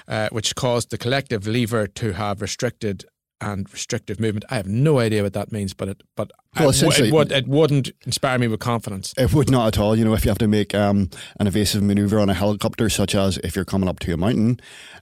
uh, 0.09 0.29
which 0.31 0.55
caused 0.55 0.91
the 0.91 0.99
collective 0.99 1.47
lever 1.47 1.87
to 1.87 2.13
have 2.13 2.41
restricted 2.43 3.05
and 3.41 3.71
restrictive 3.73 4.21
movement. 4.21 4.45
I 4.51 4.57
have 4.57 4.69
no 4.69 4.99
idea 5.01 5.23
what 5.23 5.33
that 5.33 5.53
means, 5.53 5.75
but 5.75 5.89
it 5.89 6.03
but 6.17 6.31
Well, 6.59 6.69
it, 6.69 6.77
essentially- 6.77 7.09
it, 7.09 7.15
would, 7.15 7.33
it 7.33 7.49
wouldn't 7.49 7.91
inspire 8.07 8.39
me 8.39 8.49
with 8.49 8.61
confidence. 8.61 9.13
It 9.17 9.33
would 9.33 9.51
not 9.51 9.69
at 9.69 9.79
all. 9.79 9.97
You 9.97 10.05
know, 10.05 10.15
if 10.15 10.25
you 10.25 10.31
have 10.31 10.39
to 10.39 10.49
make 10.49 10.75
um, 10.75 11.11
an 11.41 11.47
evasive 11.47 11.83
maneuver 11.83 12.19
on 12.19 12.29
a 12.31 12.35
helicopter, 12.35 12.89
such 12.89 13.15
as 13.15 13.39
if 13.39 13.57
you're 13.57 13.65
coming 13.65 13.89
up 13.89 13.99
to 14.01 14.13
a 14.13 14.17
mountain, 14.17 14.61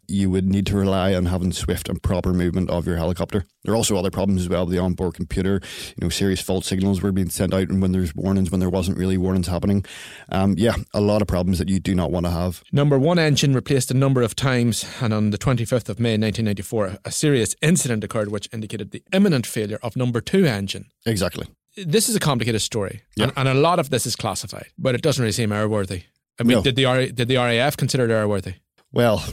you 0.08 0.30
would 0.30 0.48
need 0.48 0.66
to 0.66 0.76
rely 0.76 1.14
on 1.14 1.26
having 1.26 1.52
swift 1.52 1.88
and 1.88 2.02
proper 2.02 2.32
movement 2.32 2.70
of 2.70 2.86
your 2.86 2.96
helicopter. 2.96 3.44
There 3.64 3.72
are 3.72 3.76
also 3.76 3.96
other 3.96 4.10
problems 4.10 4.42
as 4.42 4.48
well 4.48 4.66
with 4.66 4.74
the 4.74 4.80
onboard 4.80 5.14
computer. 5.14 5.60
You 5.96 6.02
know, 6.02 6.08
serious 6.08 6.40
fault 6.40 6.64
signals 6.64 7.00
were 7.00 7.12
being 7.12 7.30
sent 7.30 7.54
out, 7.54 7.68
and 7.68 7.80
when 7.80 7.92
there's 7.92 8.14
warnings, 8.14 8.50
when 8.50 8.60
there 8.60 8.68
wasn't 8.70 8.98
really 8.98 9.16
warnings 9.16 9.46
happening. 9.46 9.84
Um, 10.30 10.54
yeah, 10.58 10.74
a 10.92 11.00
lot 11.00 11.22
of 11.22 11.28
problems 11.28 11.58
that 11.58 11.68
you 11.68 11.78
do 11.78 11.94
not 11.94 12.10
want 12.10 12.26
to 12.26 12.30
have. 12.32 12.62
Number 12.72 12.98
one 12.98 13.18
engine 13.18 13.54
replaced 13.54 13.90
a 13.90 13.94
number 13.94 14.22
of 14.22 14.34
times, 14.34 14.84
and 15.00 15.14
on 15.14 15.30
the 15.30 15.38
25th 15.38 15.88
of 15.88 16.00
May 16.00 16.12
1994, 16.18 16.98
a 17.04 17.10
serious 17.12 17.54
incident 17.62 18.02
occurred 18.02 18.30
which 18.30 18.48
indicated 18.52 18.90
the 18.90 19.02
imminent 19.12 19.46
failure 19.46 19.78
of 19.82 19.94
number 19.96 20.20
two 20.20 20.44
engine. 20.44 20.86
Exactly. 21.06 21.46
This 21.76 22.08
is 22.08 22.16
a 22.16 22.20
complicated 22.20 22.60
story, 22.60 23.02
Yeah. 23.16 23.24
and, 23.24 23.32
and 23.36 23.48
a 23.48 23.54
lot 23.60 23.78
of 23.78 23.88
this 23.90 24.06
is 24.06 24.14
classified, 24.16 24.66
but 24.78 24.94
it 24.94 25.02
doesn't 25.02 25.22
really 25.22 25.32
seem 25.32 25.50
airworthy. 25.50 26.02
I 26.38 26.44
mean, 26.44 26.58
No. 26.58 26.62
did 26.62 26.76
the 26.76 27.12
did 27.14 27.28
the 27.28 27.36
RAF 27.36 27.76
consider 27.76 28.04
it 28.04 28.10
airworthy? 28.10 28.54
Well, 28.92 29.24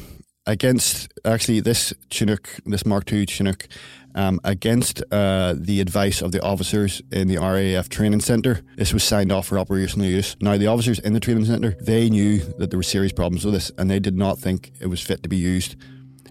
against 0.46 1.12
actually 1.26 1.60
this 1.62 1.94
Chinook, 2.10 2.50
this 2.66 2.86
Mark 2.86 3.12
II 3.12 3.26
Chinook, 3.26 3.68
um, 4.16 4.40
against 4.44 5.04
uh, 5.12 5.54
the 5.58 5.82
advice 5.82 6.22
of 6.22 6.32
the 6.32 6.42
officers 6.42 7.02
in 7.12 7.28
the 7.28 7.38
RAF 7.38 7.90
training 7.90 8.22
centre, 8.22 8.62
this 8.78 8.94
was 8.94 9.04
signed 9.04 9.32
off 9.32 9.48
for 9.48 9.60
operational 9.60 10.08
use. 10.08 10.36
Now, 10.42 10.58
the 10.58 10.68
officers 10.68 11.00
in 11.00 11.14
the 11.14 11.20
training 11.20 11.46
centre, 11.46 11.76
they 11.82 12.10
knew 12.10 12.40
that 12.58 12.70
there 12.72 12.80
were 12.80 12.84
serious 12.84 13.12
problems 13.14 13.46
with 13.46 13.54
this, 13.54 13.72
and 13.78 13.90
they 13.90 14.00
did 14.00 14.16
not 14.18 14.40
think 14.40 14.72
it 14.80 14.88
was 14.88 15.02
fit 15.02 15.22
to 15.24 15.30
be 15.30 15.38
used. 15.38 15.76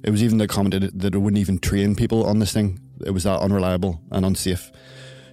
It 0.03 0.11
was 0.11 0.23
even 0.23 0.45
commented 0.49 0.99
that 1.01 1.15
it 1.15 1.19
wouldn't 1.19 1.41
even 1.41 1.59
train 1.59 1.95
people 1.95 2.25
on 2.25 2.39
this 2.39 2.53
thing. 2.53 2.81
It 3.05 3.11
was 3.11 3.25
that 3.25 3.41
unreliable 3.41 4.01
and 4.11 4.25
unsafe. 4.25 4.73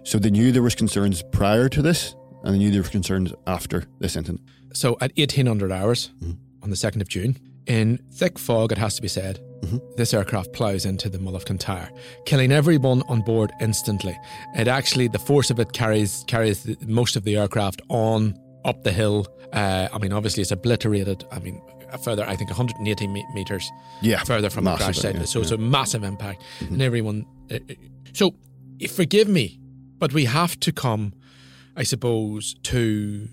So 0.06 0.18
they 0.20 0.30
knew 0.30 0.52
there 0.52 0.62
was 0.64 0.76
concerns 0.76 1.22
prior 1.32 1.68
to 1.70 1.82
this, 1.82 2.16
and 2.44 2.54
they 2.54 2.60
knew 2.60 2.72
there 2.72 2.82
were 2.82 2.88
concerns 2.90 3.34
after 3.48 3.86
this 4.00 4.16
incident. 4.16 4.42
So 4.74 4.94
at 5.02 5.12
1800 5.18 5.72
hours 5.72 6.12
Mm-hmm. 6.22 6.32
on 6.64 6.70
the 6.70 6.76
2nd 6.76 7.02
of 7.02 7.08
June, 7.10 7.38
in 7.68 7.98
thick 8.14 8.38
fog, 8.40 8.72
it 8.72 8.78
has 8.78 8.96
to 8.96 9.02
be 9.02 9.08
said, 9.08 9.40
Mm-hmm. 9.62 9.78
this 9.98 10.14
aircraft 10.14 10.54
ploughs 10.54 10.86
into 10.86 11.10
the 11.10 11.18
Mull 11.18 11.36
of 11.36 11.46
Kintyre, 11.46 11.90
killing 12.28 12.52
everyone 12.52 13.02
on 13.08 13.22
board 13.22 13.52
instantly. 13.60 14.16
It 14.56 14.68
actually, 14.68 15.08
the 15.08 15.18
force 15.18 15.50
of 15.50 15.60
it 15.60 15.72
carries 15.74 16.24
carries 16.28 16.68
most 16.86 17.16
of 17.16 17.24
the 17.24 17.36
aircraft 17.38 17.82
on 17.90 18.36
up 18.64 18.84
the 18.84 18.92
hill. 18.92 19.26
Uh, 19.54 19.88
I 19.92 19.98
mean, 19.98 20.14
obviously, 20.14 20.42
it's 20.42 20.52
obliterated. 20.52 21.24
I 21.32 21.40
mean, 21.40 21.60
further, 22.04 22.24
I 22.28 22.36
think, 22.36 22.52
180 22.52 23.08
me- 23.08 23.26
meters 23.34 23.72
Yeah, 24.02 24.22
further 24.24 24.52
from 24.52 24.66
the 24.66 24.76
crash 24.76 24.98
site. 25.00 25.16
yeah, 25.16 25.24
so 25.24 25.40
it's 25.40 25.50
yeah. 25.50 25.58
Mm-hmm. 25.58 25.66
a 25.66 25.70
massive 25.70 26.04
impact, 26.04 26.44
and 26.60 26.82
everyone. 26.82 27.26
Uh, 27.50 27.56
uh, 27.56 27.74
so, 28.14 28.36
forgive 28.92 29.28
me, 29.28 29.60
but 30.00 30.14
we 30.14 30.26
have 30.26 30.60
to 30.62 30.72
come, 30.72 31.14
I 31.76 31.84
suppose, 31.84 32.56
to. 32.64 33.28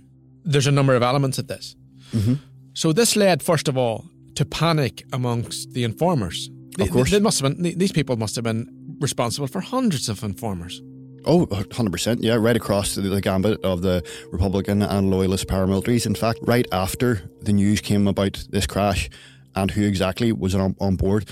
There's 0.44 0.66
a 0.66 0.72
number 0.72 0.94
of 0.96 1.02
elements 1.02 1.38
of 1.38 1.46
this. 1.46 1.76
Mm-hmm. 2.12 2.34
So 2.74 2.92
this 2.92 3.14
led, 3.16 3.42
first 3.42 3.68
of 3.68 3.76
all, 3.76 4.04
to 4.34 4.44
panic 4.44 5.04
amongst 5.12 5.72
the 5.72 5.84
informers. 5.84 6.50
They- 6.78 6.84
Of 6.84 6.90
course. 6.90 7.10
they 7.10 7.20
must 7.20 7.40
have 7.40 7.56
been. 7.56 7.78
These 7.78 7.92
people 7.92 8.16
must 8.16 8.34
have 8.36 8.44
been 8.44 8.96
responsible 9.00 9.46
for 9.48 9.60
hundreds 9.60 10.08
of 10.08 10.22
informers. 10.24 10.82
Oh, 11.24 11.46
100%. 11.46 12.18
Yeah, 12.20 12.34
right 12.34 12.56
across 12.56 12.96
the, 12.96 13.02
the 13.02 13.20
gambit 13.20 13.60
of 13.64 13.82
the 13.82 14.02
Republican 14.32 14.82
and 14.82 15.08
Loyalist 15.08 15.46
paramilitaries. 15.46 16.04
In 16.06 16.16
fact, 16.16 16.40
right 16.42 16.66
after 16.72 17.30
the 17.42 17.52
news 17.52 17.80
came 17.80 18.08
about 18.08 18.44
this 18.50 18.66
crash 18.66 19.08
and 19.54 19.70
who 19.70 19.82
exactly 19.86 20.32
was 20.32 20.54
on, 20.56 20.74
on 20.80 20.96
board, 20.96 21.28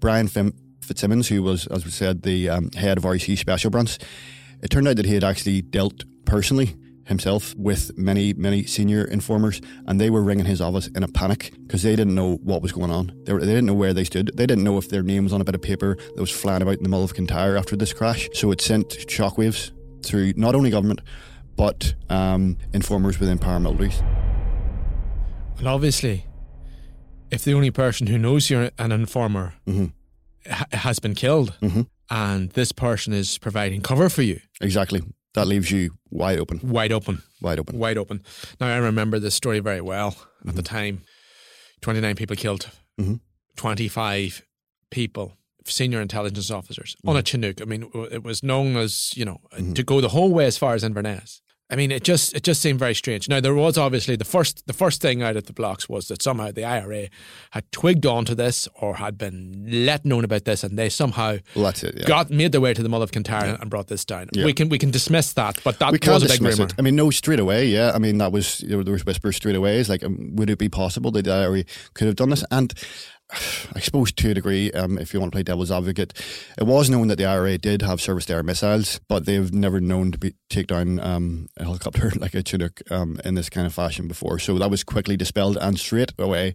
Brian 0.00 0.28
Fim- 0.28 0.54
Fitzsimmons, 0.80 1.28
who 1.28 1.42
was, 1.42 1.66
as 1.66 1.84
we 1.84 1.90
said, 1.90 2.22
the 2.22 2.48
um, 2.48 2.70
head 2.72 2.96
of 2.96 3.04
RUC 3.04 3.36
Special 3.36 3.70
Branch, 3.70 3.98
it 4.62 4.70
turned 4.70 4.88
out 4.88 4.96
that 4.96 5.06
he 5.06 5.14
had 5.14 5.24
actually 5.24 5.62
dealt 5.62 6.04
personally 6.24 6.76
himself 7.04 7.54
with 7.56 7.96
many, 7.96 8.32
many 8.32 8.64
senior 8.64 9.04
informers, 9.04 9.60
and 9.86 10.00
they 10.00 10.10
were 10.10 10.22
ringing 10.22 10.44
his 10.44 10.60
office 10.60 10.88
in 10.88 11.04
a 11.04 11.08
panic 11.08 11.52
because 11.66 11.82
they 11.84 11.94
didn't 11.94 12.14
know 12.16 12.34
what 12.42 12.62
was 12.62 12.72
going 12.72 12.90
on. 12.90 13.12
They, 13.24 13.32
were, 13.32 13.40
they 13.40 13.46
didn't 13.54 13.66
know 13.66 13.74
where 13.74 13.94
they 13.94 14.02
stood. 14.02 14.32
They 14.34 14.44
didn't 14.46 14.64
know 14.64 14.76
if 14.76 14.88
their 14.88 15.02
name 15.04 15.22
was 15.24 15.32
on 15.32 15.40
a 15.40 15.44
bit 15.44 15.54
of 15.54 15.62
paper 15.62 15.96
that 15.96 16.20
was 16.20 16.32
flying 16.32 16.62
about 16.62 16.78
in 16.78 16.82
the 16.82 16.88
Mull 16.88 17.04
of 17.04 17.14
Kintyre 17.14 17.56
after 17.56 17.76
this 17.76 17.92
crash. 17.92 18.28
So 18.32 18.50
it 18.50 18.60
sent 18.60 18.88
shockwaves 18.88 19.70
through 20.04 20.32
not 20.36 20.56
only 20.56 20.70
government, 20.70 21.00
but 21.56 21.94
um, 22.10 22.58
informers 22.72 23.20
within 23.20 23.38
paramilitaries. 23.38 24.02
And 25.58 25.68
obviously, 25.68 26.26
if 27.30 27.44
the 27.44 27.54
only 27.54 27.70
person 27.70 28.08
who 28.08 28.18
knows 28.18 28.50
you're 28.50 28.70
an 28.78 28.92
informer 28.92 29.54
Mhm. 29.66 29.92
ha- 30.50 30.66
has 30.72 30.98
been 30.98 31.14
killed, 31.14 31.56
Mhm. 31.62 31.86
And 32.10 32.50
this 32.50 32.72
person 32.72 33.12
is 33.12 33.38
providing 33.38 33.80
cover 33.80 34.08
for 34.08 34.22
you, 34.22 34.40
Exactly. 34.60 35.02
That 35.34 35.46
leaves 35.46 35.70
you 35.70 35.90
wide 36.10 36.38
open. 36.38 36.60
wide 36.62 36.92
open. 36.92 37.22
Wide 37.42 37.58
open. 37.58 37.78
wide 37.78 37.98
open. 37.98 38.22
Now 38.58 38.68
I 38.68 38.78
remember 38.78 39.18
this 39.18 39.34
story 39.34 39.60
very 39.60 39.82
well 39.82 40.16
at 40.48 40.56
the 40.56 40.62
mm-hmm. 40.62 40.76
time. 40.76 41.02
Twenty 41.82 42.00
nine 42.00 42.16
people 42.16 42.36
killed, 42.36 42.70
Mhm. 42.98 43.20
twenty 43.54 43.86
five 43.88 44.42
people, 44.90 45.36
senior 45.66 46.00
intelligence 46.00 46.50
officers 46.50 46.96
on 47.04 47.12
mm-hmm. 47.12 47.18
a 47.18 47.22
Chinook. 47.22 47.60
I 47.60 47.66
mean, 47.66 47.90
it 48.10 48.22
was 48.22 48.42
known 48.42 48.76
as 48.76 49.12
you 49.14 49.26
know 49.26 49.40
mm-hmm. 49.52 49.74
to 49.74 49.82
go 49.82 50.00
the 50.00 50.08
whole 50.08 50.32
way 50.32 50.46
as 50.46 50.56
far 50.56 50.74
as 50.74 50.82
Inverness. 50.82 51.42
I 51.68 51.74
mean, 51.74 51.90
it 51.90 52.04
just 52.04 52.32
it 52.36 52.44
just 52.44 52.62
seemed 52.62 52.78
very 52.78 52.94
strange. 52.94 53.28
Now 53.28 53.40
there 53.40 53.54
was 53.54 53.76
obviously 53.76 54.14
the 54.14 54.24
first 54.24 54.66
the 54.68 54.72
first 54.72 55.02
thing 55.02 55.20
out 55.22 55.36
of 55.36 55.46
the 55.46 55.52
blocks 55.52 55.88
was 55.88 56.06
that 56.08 56.22
somehow 56.22 56.52
the 56.52 56.64
IRA 56.64 57.08
had 57.50 57.70
twigged 57.72 58.06
onto 58.06 58.36
this 58.36 58.68
or 58.74 58.96
had 58.96 59.18
been 59.18 59.64
let 59.84 60.04
known 60.04 60.22
about 60.22 60.44
this, 60.44 60.62
and 60.62 60.78
they 60.78 60.88
somehow 60.88 61.38
Well, 61.56 61.66
it. 61.66 61.82
Yeah. 61.82 62.06
got 62.06 62.30
made 62.30 62.52
their 62.52 62.60
way 62.60 62.72
to 62.72 62.82
the 62.82 62.88
Mull 62.88 63.02
of 63.02 63.10
Kintyre 63.10 63.58
and 63.60 63.68
brought 63.68 63.88
this 63.88 64.04
down. 64.04 64.28
Yeah. 64.32 64.44
We 64.44 64.52
can 64.52 64.68
we 64.68 64.78
can 64.78 64.92
dismiss 64.92 65.32
that, 65.32 65.58
but 65.64 65.80
that 65.80 65.90
we 65.90 65.98
was 66.06 66.22
a 66.22 66.28
big 66.28 66.40
rumor. 66.40 66.66
it. 66.66 66.74
I 66.78 66.82
mean, 66.82 66.94
no, 66.94 67.10
straight 67.10 67.40
away, 67.40 67.66
yeah. 67.66 67.90
I 67.92 67.98
mean, 67.98 68.18
that 68.18 68.30
was 68.30 68.60
you 68.60 68.76
know, 68.76 68.82
there 68.84 68.92
was 68.92 69.04
whispers 69.04 69.34
straight 69.34 69.56
away. 69.56 69.80
It's 69.80 69.88
like, 69.88 70.04
um, 70.04 70.36
would 70.36 70.50
it 70.50 70.58
be 70.58 70.68
possible 70.68 71.10
that 71.10 71.24
the 71.24 71.32
IRA 71.32 71.64
could 71.94 72.06
have 72.06 72.16
done 72.16 72.30
this? 72.30 72.44
And 72.52 72.72
I 73.74 73.80
suppose 73.80 74.12
to 74.12 74.30
a 74.30 74.34
degree, 74.34 74.70
um, 74.72 74.98
if 74.98 75.12
you 75.12 75.20
want 75.20 75.32
to 75.32 75.36
play 75.36 75.42
devil's 75.42 75.70
advocate, 75.70 76.12
it 76.58 76.64
was 76.64 76.88
known 76.88 77.08
that 77.08 77.16
the 77.16 77.26
IRA 77.26 77.58
did 77.58 77.82
have 77.82 78.00
surface 78.00 78.26
to 78.26 78.34
air 78.34 78.42
missiles, 78.42 79.00
but 79.08 79.26
they've 79.26 79.52
never 79.52 79.80
known 79.80 80.12
to 80.12 80.18
be, 80.18 80.34
take 80.48 80.68
down 80.68 81.00
um, 81.00 81.48
a 81.56 81.64
helicopter 81.64 82.12
like 82.16 82.34
a 82.34 82.42
Chinook 82.42 82.80
um, 82.90 83.20
in 83.24 83.34
this 83.34 83.50
kind 83.50 83.66
of 83.66 83.74
fashion 83.74 84.08
before. 84.08 84.38
So 84.38 84.58
that 84.58 84.70
was 84.70 84.84
quickly 84.84 85.16
dispelled, 85.16 85.56
and 85.56 85.78
straight 85.78 86.12
away. 86.18 86.54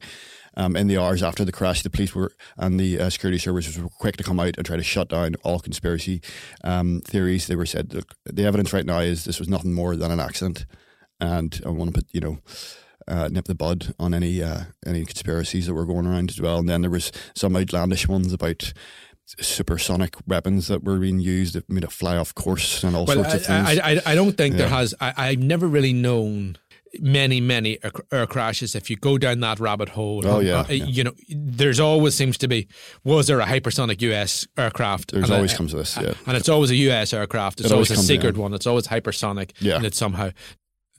Um, 0.58 0.76
in 0.76 0.88
the 0.88 0.98
hours 0.98 1.24
after 1.24 1.46
the 1.46 1.52
crash, 1.54 1.82
the 1.82 1.90
police 1.90 2.14
were 2.14 2.34
and 2.58 2.78
the 2.78 3.00
uh, 3.00 3.10
security 3.10 3.38
services 3.38 3.80
were 3.80 3.88
quick 3.88 4.18
to 4.18 4.24
come 4.24 4.38
out 4.38 4.58
and 4.58 4.66
try 4.66 4.76
to 4.76 4.84
shut 4.84 5.08
down 5.08 5.36
all 5.44 5.60
conspiracy 5.60 6.22
um, 6.66 7.02
theories. 7.06 7.48
They 7.48 7.56
were 7.56 7.66
said, 7.66 7.94
look, 7.94 8.16
the 8.26 8.44
evidence 8.44 8.74
right 8.74 8.86
now 8.86 9.00
is 9.00 9.24
this 9.24 9.40
was 9.40 9.48
nothing 9.48 9.72
more 9.72 9.96
than 9.96 10.12
an 10.12 10.20
accident, 10.20 10.66
and 11.22 11.62
I 11.66 11.70
want 11.70 11.94
to 11.94 12.02
put 12.02 12.10
you 12.12 12.20
know 12.20 12.40
uh, 13.12 13.28
nip 13.32 13.46
the 13.46 13.54
bud 13.56 13.94
on 14.00 14.14
any 14.14 14.42
uh, 14.42 14.62
any 14.86 15.06
conspiracies 15.06 15.68
that 15.68 15.74
were 15.74 15.86
going 15.86 16.08
around 16.08 16.30
as 16.32 16.40
well. 16.42 16.58
And 16.60 16.70
then 16.70 16.82
there 16.82 16.90
was 16.90 17.12
some 17.36 17.56
outlandish 17.56 18.08
ones 18.08 18.34
about 18.34 18.74
supersonic 19.40 20.16
weapons 20.28 20.68
that 20.68 20.84
were 20.84 20.98
being 20.98 21.20
used 21.20 21.54
that 21.56 21.70
made 21.70 21.84
it 21.84 21.92
fly 21.92 22.18
off 22.18 22.34
course 22.36 22.84
and 22.84 22.96
all 22.96 23.06
Well, 23.06 23.24
sorts 23.24 23.34
of 23.36 23.42
I, 23.50 23.64
things. 23.66 23.80
I, 23.80 23.92
I, 23.92 24.02
I 24.14 24.16
don't 24.16 24.36
think 24.38 24.56
there 24.58 24.68
has. 24.70 24.94
I, 25.00 25.14
I've 25.16 25.40
never 25.40 25.68
really 25.68 25.94
known 25.94 26.58
many, 27.00 27.40
many 27.40 27.78
air, 28.12 28.28
crashes. 28.28 28.76
If 28.76 28.90
you 28.90 28.98
go 28.98 29.18
down 29.18 29.40
that 29.40 29.60
rabbit 29.62 29.90
hole, 29.90 30.22
Oh, 30.28 30.40
yeah, 30.40 30.62
uh, 30.62 30.66
yeah. 30.70 30.84
you 30.86 31.04
know, 31.06 31.14
there's 31.30 31.80
always 31.80 32.16
seems 32.16 32.38
to 32.40 32.48
be. 32.50 32.68
Was 33.06 33.28
there 33.28 33.40
a 33.40 33.46
hypersonic 33.46 34.02
U.S. 34.02 34.46
aircraft? 34.58 35.12
There's 35.14 35.26
And, 35.26 35.34
always 35.34 35.54
comes 35.54 35.72
to 35.72 35.78
this, 35.78 35.98
yeah. 35.98 36.14
and 36.28 36.36
it's 36.36 36.50
always 36.50 36.72
a 36.72 36.76
U.S. 36.76 37.14
aircraft. 37.14 37.62
It's 37.62 37.70
It 37.70 37.74
always 37.74 37.90
always 37.92 38.04
a 38.04 38.08
secret 38.08 38.36
yeah. 38.36 38.42
one. 38.42 38.54
It's 38.54 38.68
always 38.68 38.88
hypersonic. 38.88 39.52
Yeah. 39.60 39.78
and 39.78 39.86
it's 39.86 39.98
somehow. 39.98 40.32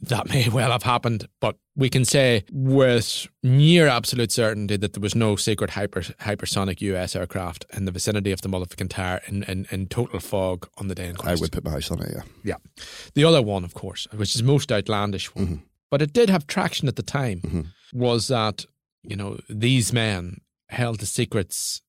That 0.03 0.29
may 0.29 0.49
well 0.53 0.71
have 0.73 0.83
happened, 0.83 1.29
but 1.41 1.57
we 1.77 1.89
can 1.89 2.05
say 2.05 2.45
with 2.53 3.27
near 3.43 3.87
absolute 3.89 4.33
certainty 4.33 4.77
that 4.77 4.93
there 4.95 5.01
was 5.01 5.15
no 5.15 5.37
secret 5.37 5.71
hyper, 5.71 6.01
hypersonic 6.01 6.81
US 6.81 7.15
aircraft 7.17 7.65
in 7.73 7.85
the 7.85 7.93
vicinity 7.93 8.33
of 8.33 8.41
the 8.43 8.49
Mull 8.49 8.63
of 8.63 8.77
Kintyre 8.77 9.21
in, 9.29 9.43
in, 9.45 9.67
in 9.71 9.87
total 9.87 10.19
fog 10.21 10.69
on 10.79 10.89
the 10.89 10.95
day 10.95 11.07
in 11.09 11.15
question. 11.17 11.39
I 11.39 11.41
would 11.41 11.53
put 11.53 11.65
my 11.65 11.71
house 11.71 11.91
on 11.91 12.03
it. 12.03 12.11
Yeah, 12.15 12.23
Yeah. 12.45 12.85
The 13.15 13.25
other 13.25 13.41
one, 13.43 13.65
of 13.65 13.75
course, 13.75 14.07
which 14.13 14.35
is 14.35 14.43
most 14.43 14.71
outlandish 14.73 15.35
one, 15.35 15.47
Mm-hmm. 15.47 15.57
but 15.91 16.03
it 16.03 16.13
did 16.13 16.31
have 16.31 16.47
traction 16.47 16.89
at 16.89 16.97
the 16.97 17.03
time, 17.03 17.71
was 17.93 18.27
that, 18.29 18.67
you 19.03 19.17
know, 19.17 19.39
these 19.49 19.93
men 19.93 20.41
held 20.69 20.99
the 21.01 21.07
secrets, 21.07 21.81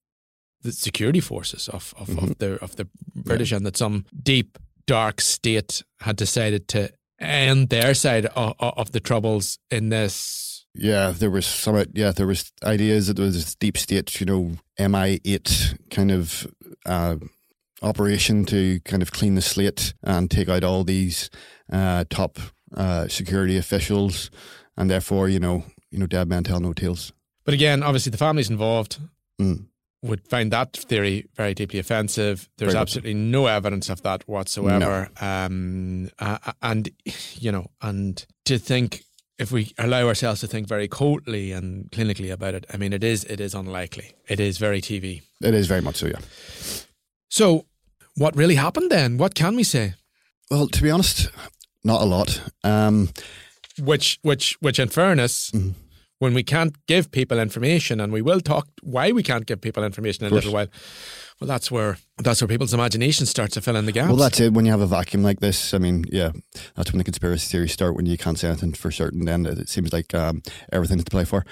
the 0.62 0.72
security 0.72 1.20
forces 1.20 1.68
of, 1.68 1.92
of, 1.98 2.08
Mm-hmm. 2.08 2.24
of, 2.30 2.38
the, 2.38 2.62
of 2.62 2.76
the 2.76 2.88
British, 3.14 3.50
and 3.52 3.66
that 3.66 3.76
some 3.76 4.04
deep, 4.22 4.56
dark 4.86 5.20
state 5.20 5.82
had 6.00 6.16
decided 6.16 6.68
to 6.68 6.90
and 7.18 7.68
their 7.68 7.94
side 7.94 8.26
of, 8.26 8.54
of 8.58 8.92
the 8.92 9.00
troubles 9.00 9.58
in 9.70 9.88
this. 9.88 10.66
Yeah, 10.74 11.12
there 11.16 11.30
was 11.30 11.46
some. 11.46 11.84
Yeah, 11.94 12.10
there 12.10 12.26
was 12.26 12.52
ideas 12.64 13.06
that 13.06 13.14
there 13.14 13.26
was 13.26 13.36
this 13.36 13.54
deep 13.54 13.78
state, 13.78 14.20
you 14.20 14.26
know, 14.26 14.56
MI 14.78 15.20
eight 15.24 15.76
kind 15.90 16.10
of 16.10 16.46
uh, 16.84 17.16
operation 17.80 18.44
to 18.46 18.80
kind 18.80 19.02
of 19.02 19.12
clean 19.12 19.36
the 19.36 19.42
slate 19.42 19.94
and 20.02 20.30
take 20.30 20.48
out 20.48 20.64
all 20.64 20.82
these 20.82 21.30
uh, 21.72 22.04
top 22.10 22.38
uh, 22.76 23.06
security 23.06 23.56
officials, 23.56 24.30
and 24.76 24.90
therefore, 24.90 25.28
you 25.28 25.38
know, 25.38 25.64
you 25.92 25.98
know, 25.98 26.06
dead 26.06 26.28
men 26.28 26.42
tell 26.42 26.58
no 26.58 26.72
tales. 26.72 27.12
But 27.44 27.54
again, 27.54 27.82
obviously, 27.84 28.10
the 28.10 28.18
families 28.18 28.50
involved 28.50 28.98
Mm. 29.40 29.66
Would 30.04 30.28
find 30.28 30.52
that 30.52 30.76
theory 30.76 31.26
very 31.34 31.54
deeply 31.54 31.78
offensive. 31.78 32.48
There's 32.58 32.72
Very 32.72 32.82
absolutely 32.82 33.14
no 33.14 33.46
evidence 33.46 33.88
of 33.88 34.02
that 34.02 34.28
whatsoever. 34.28 35.08
Um, 35.20 36.10
uh, 36.18 36.52
and 36.60 36.90
you 37.34 37.50
know, 37.50 37.70
and 37.80 38.24
to 38.44 38.58
think 38.58 39.02
if 39.38 39.50
we 39.50 39.72
allow 39.78 40.06
ourselves 40.06 40.40
to 40.40 40.46
think 40.46 40.68
very 40.68 40.88
coldly 40.88 41.52
and 41.52 41.90
clinically 41.90 42.30
about 42.30 42.54
it, 42.54 42.66
I 42.72 42.76
mean, 42.76 42.92
it 42.92 43.02
is 43.02 43.24
it 43.24 43.40
is 43.40 43.54
unlikely. 43.54 44.14
It 44.28 44.40
is 44.40 44.58
very 44.58 44.80
TV. 44.82 45.22
It 45.40 45.54
is 45.54 45.66
very 45.66 45.80
much 45.80 45.96
so. 45.96 46.06
Yeah. 46.06 46.20
So, 47.30 47.64
what 48.16 48.36
really 48.36 48.56
happened 48.56 48.90
then? 48.90 49.16
What 49.16 49.34
can 49.34 49.56
we 49.56 49.64
say? 49.64 49.94
Well, 50.50 50.68
to 50.68 50.82
be 50.82 50.90
honest, 50.90 51.30
not 51.82 52.02
a 52.02 52.04
lot. 52.04 52.40
Um, 52.62 53.10
Which, 53.80 54.20
which, 54.22 54.56
which, 54.60 54.78
in 54.78 54.88
fairness. 54.88 55.50
Mm-hmm. 55.50 55.70
When 56.20 56.32
we 56.32 56.42
can't 56.44 56.74
give 56.86 57.10
people 57.10 57.38
information, 57.40 58.00
and 58.00 58.12
we 58.12 58.22
will 58.22 58.40
talk 58.40 58.68
why 58.82 59.10
we 59.12 59.22
can't 59.22 59.46
give 59.46 59.60
people 59.60 59.82
information 59.84 60.24
in 60.24 60.32
a 60.32 60.34
little 60.34 60.52
while. 60.52 60.68
Well, 61.40 61.48
that's 61.48 61.68
where 61.70 61.98
that's 62.18 62.40
where 62.40 62.46
people's 62.48 62.72
imagination 62.72 63.26
starts 63.26 63.54
to 63.54 63.60
fill 63.60 63.74
in 63.74 63.86
the 63.86 63.92
gaps. 63.92 64.06
well, 64.08 64.16
that's 64.16 64.38
it. 64.38 64.52
When 64.52 64.64
you 64.64 64.70
have 64.70 64.80
a 64.80 64.86
vacuum 64.86 65.24
like 65.24 65.40
this, 65.40 65.74
I 65.74 65.78
mean, 65.78 66.04
yeah, 66.10 66.30
that's 66.76 66.92
when 66.92 66.98
the 66.98 67.04
conspiracy 67.04 67.50
theories 67.50 67.72
start. 67.72 67.96
When 67.96 68.06
you 68.06 68.16
can't 68.16 68.38
say 68.38 68.48
anything 68.48 68.72
for 68.74 68.92
certain, 68.92 69.24
then 69.24 69.44
it 69.44 69.68
seems 69.68 69.92
like 69.92 70.14
um, 70.14 70.42
everything's 70.72 71.02
to 71.04 71.10
play 71.10 71.24
for. 71.24 71.44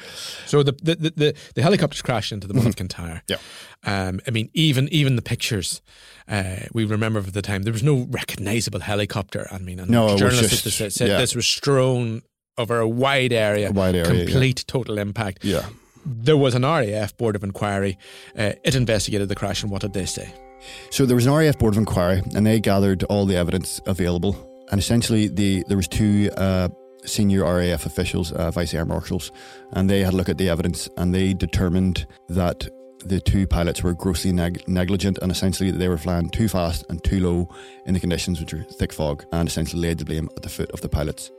So 0.47 0.63
the 0.63 0.73
the, 0.81 0.95
the, 0.95 1.11
the, 1.17 1.35
the 1.57 1.63
helicopters 1.63 2.01
crashed 2.01 2.31
into 2.31 2.47
the 2.47 2.55
Mull 2.55 2.69
of 2.69 2.77
Kintyre. 2.77 3.23
Yeah. 3.29 3.39
Um, 3.85 4.21
I 4.29 4.31
mean, 4.31 4.49
even 4.55 4.89
even 4.91 5.17
the 5.17 5.23
pictures 5.23 5.83
uh, 6.29 6.61
we 6.73 6.85
remember 6.85 7.19
of 7.19 7.33
the 7.33 7.43
time, 7.43 7.65
there 7.65 7.73
was 7.73 7.83
no 7.83 8.07
recognisable 8.11 8.81
helicopter. 8.81 9.49
I 9.51 9.59
mean, 9.59 9.81
and 9.81 9.91
No, 9.91 10.17
journalists 10.17 10.63
just- 10.63 10.79
said, 10.79 10.93
said 10.93 11.09
yeah. 11.09 11.19
this 11.19 11.35
was 11.35 11.47
strewn 11.47 12.23
over 12.59 12.81
a 12.81 12.89
wide 12.89 13.33
area, 13.33 13.71
A 13.71 13.73
wide 13.73 13.95
area, 13.95 14.13
yeah. 14.13 14.25
complete 14.25 14.65
total 14.67 14.99
impact. 14.99 15.45
Yeah. 15.45 15.67
There 16.05 16.37
was 16.37 16.55
an 16.55 16.63
RAF 16.63 17.17
board 17.17 17.37
of 17.37 17.45
inquiry. 17.45 17.97
Uh, 18.37 18.53
it 18.65 18.75
investigated 18.75 19.29
the 19.29 19.35
crash, 19.35 19.63
and 19.63 19.71
what 19.71 19.83
did 19.83 19.93
they 19.93 20.07
say? 20.07 20.33
So 20.91 21.07
there 21.07 21.17
was 21.17 21.27
an 21.27 21.33
RAF 21.33 21.59
board 21.59 21.75
of 21.75 21.79
inquiry, 21.79 22.23
and 22.35 22.45
they 22.47 22.61
gathered 22.61 23.05
all 23.05 23.27
the 23.27 23.37
evidence 23.37 23.81
available. 23.87 24.49
And 24.71 24.79
essentially, 24.81 25.29
the 25.29 25.65
there 25.69 25.77
was 25.77 25.89
two 25.89 26.31
uh, 26.37 26.69
senior 27.05 27.45
RAF 27.45 27.87
officials, 27.87 28.33
uh, 28.33 28.51
vice 28.51 28.75
air 28.75 28.85
marshals, 28.85 29.31
and 29.73 29.89
they 29.89 30.01
had 30.01 30.15
a 30.15 30.17
look 30.17 30.29
at 30.29 30.39
the 30.39 30.49
evidence, 30.49 30.89
and 30.97 31.15
they 31.15 31.35
determined 31.35 32.07
that 32.29 32.69
the 33.09 33.21
two 33.21 33.47
pilots 33.47 33.83
were 33.83 33.95
grossly 33.95 34.33
neg- 34.33 34.67
negligent, 34.69 35.19
and 35.23 35.31
essentially 35.33 35.71
they 35.71 35.89
were 35.89 35.99
flying 35.99 36.29
too 36.31 36.49
fast 36.49 36.85
and 36.89 37.03
too 37.03 37.21
low 37.21 37.49
in 37.87 37.95
the 37.95 38.01
conditions, 38.01 38.41
which 38.41 38.53
were 38.53 38.63
thick 38.65 38.93
fog, 38.93 39.25
and 39.33 39.49
essentially 39.49 39.83
laid 39.83 39.99
the 39.99 40.05
blame 40.05 40.29
at 40.37 40.43
the 40.43 40.49
foot 40.49 40.71
of 40.73 40.81
the 40.81 40.89
pilots. 40.89 41.31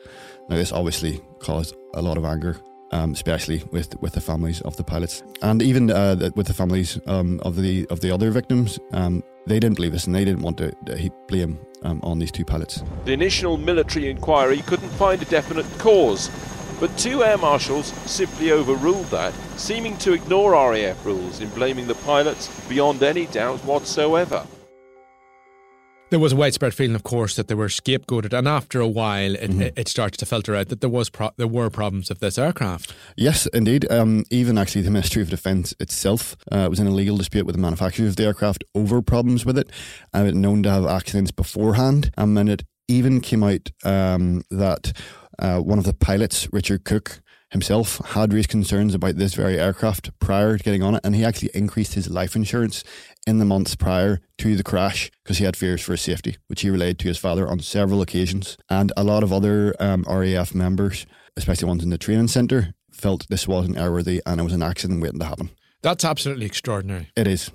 Now, 0.49 0.57
this 0.57 0.71
obviously 0.71 1.21
caused 1.39 1.75
a 1.93 2.01
lot 2.01 2.17
of 2.17 2.25
anger. 2.25 2.57
Um, 2.91 3.13
especially 3.13 3.63
with 3.71 3.99
with 4.01 4.13
the 4.13 4.21
families 4.21 4.61
of 4.61 4.77
the 4.77 4.83
pilots, 4.83 5.23
and 5.41 5.63
even 5.63 5.89
uh, 5.89 6.13
the- 6.13 6.31
with 6.35 6.45
the 6.45 6.53
families 6.53 6.99
um, 7.07 7.39
of 7.39 7.55
the 7.55 7.87
of 7.89 8.01
the 8.01 8.11
other 8.11 8.29
victims, 8.29 8.77
um, 8.91 9.23
they 9.47 9.59
didn't 9.59 9.77
believe 9.77 9.93
this, 9.93 10.05
and 10.05 10.13
they 10.15 10.23
didn't 10.23 10.43
want 10.43 10.57
to, 10.59 10.71
to 10.85 10.95
heap 10.95 11.11
blame 11.27 11.57
um, 11.81 11.99
on 12.03 12.19
these 12.19 12.31
two 12.31 12.45
pilots. 12.45 12.83
The 13.05 13.13
initial 13.13 13.57
military 13.57 14.11
inquiry 14.11 14.59
couldn't 14.67 14.89
find 14.91 15.19
a 15.23 15.25
definite 15.25 15.65
cause, 15.79 16.29
but 16.79 16.95
two 16.97 17.23
air 17.23 17.37
marshals 17.37 17.87
simply 18.09 18.51
overruled 18.51 19.05
that, 19.07 19.33
seeming 19.57 19.97
to 19.97 20.13
ignore 20.13 20.51
RAF 20.51 21.05
rules 21.05 21.41
in 21.41 21.49
blaming 21.49 21.87
the 21.87 21.95
pilots 21.95 22.49
beyond 22.67 23.01
any 23.03 23.25
doubt 23.27 23.59
whatsoever. 23.65 24.45
There 26.09 26.19
was 26.19 26.33
a 26.33 26.35
widespread 26.35 26.75
feeling, 26.75 26.93
of 26.93 27.01
course, 27.01 27.35
that 27.37 27.47
they 27.47 27.55
were 27.55 27.69
scapegoated, 27.69 28.37
and 28.37 28.47
after 28.47 28.79
a 28.79 28.87
while, 28.87 29.33
it, 29.33 29.49
Mm-hmm. 29.49 29.61
it, 29.61 29.73
it 29.75 29.87
started 29.87 30.17
to 30.19 30.27
filter 30.27 30.55
out 30.55 30.69
that 30.69 30.79
there 30.79 30.89
was 30.89 31.09
pro- 31.09 31.31
there 31.37 31.47
were 31.47 31.71
problems 31.71 32.09
with 32.09 32.19
this 32.19 32.37
aircraft. 32.37 32.93
Yes, 33.17 33.47
indeed. 33.47 33.91
Um, 33.91 34.23
even 34.29 34.59
actually, 34.59 34.83
the 34.83 34.91
Ministry 34.91 35.23
of 35.23 35.31
Defence 35.31 35.73
itself 35.79 36.35
uh, 36.51 36.67
was 36.69 36.79
in 36.79 36.85
a 36.85 36.91
legal 36.91 37.17
dispute 37.17 37.47
with 37.47 37.55
the 37.55 37.61
manufacturers 37.61 38.09
of 38.09 38.15
the 38.17 38.25
aircraft 38.25 38.63
over 38.75 39.01
problems 39.01 39.43
with 39.43 39.57
it, 39.57 39.71
and 40.13 40.27
it 40.27 40.35
known 40.35 40.61
to 40.63 40.69
have 40.69 40.85
accidents 40.85 41.31
beforehand. 41.31 42.11
Um, 42.15 42.37
and 42.37 42.47
it 42.47 42.63
even 42.87 43.19
came 43.19 43.41
out 43.43 43.71
um, 43.83 44.43
that 44.51 44.95
uh, 45.39 45.59
one 45.59 45.79
of 45.79 45.85
the 45.85 45.93
pilots, 45.93 46.47
Richard 46.51 46.83
Cook 46.83 47.21
himself, 47.49 47.99
had 48.07 48.33
raised 48.33 48.49
concerns 48.49 48.93
about 48.93 49.15
this 49.15 49.33
very 49.33 49.59
aircraft 49.59 50.17
prior 50.19 50.57
to 50.57 50.63
getting 50.63 50.83
on 50.83 50.95
it, 50.95 51.01
and 51.03 51.15
he 51.15 51.23
actually 51.23 51.51
increased 51.53 51.93
his 51.93 52.09
life 52.09 52.35
insurance 52.35 52.83
in 53.25 53.39
the 53.39 53.45
months 53.45 53.75
prior 53.75 54.19
to 54.37 54.55
the 54.55 54.63
crash 54.63 55.11
because 55.23 55.37
he 55.37 55.45
had 55.45 55.55
fears 55.55 55.81
for 55.81 55.93
his 55.93 56.01
safety, 56.01 56.37
which 56.47 56.61
he 56.61 56.69
relayed 56.69 56.99
to 56.99 57.07
his 57.07 57.17
father 57.17 57.47
on 57.47 57.59
several 57.59 58.01
occasions. 58.01 58.57
And 58.69 58.91
a 58.97 59.03
lot 59.03 59.23
of 59.23 59.31
other 59.31 59.75
um, 59.79 60.03
RAF 60.07 60.53
members, 60.53 61.05
especially 61.37 61.67
ones 61.67 61.83
in 61.83 61.89
the 61.89 61.97
training 61.97 62.27
centre, 62.27 62.73
felt 62.91 63.27
this 63.29 63.47
wasn't 63.47 63.77
airworthy 63.77 64.19
and 64.25 64.39
it 64.39 64.43
was 64.43 64.53
an 64.53 64.63
accident 64.63 65.01
waiting 65.01 65.19
to 65.19 65.25
happen. 65.25 65.49
That's 65.81 66.05
absolutely 66.05 66.45
extraordinary. 66.45 67.09
It 67.15 67.27
is. 67.27 67.51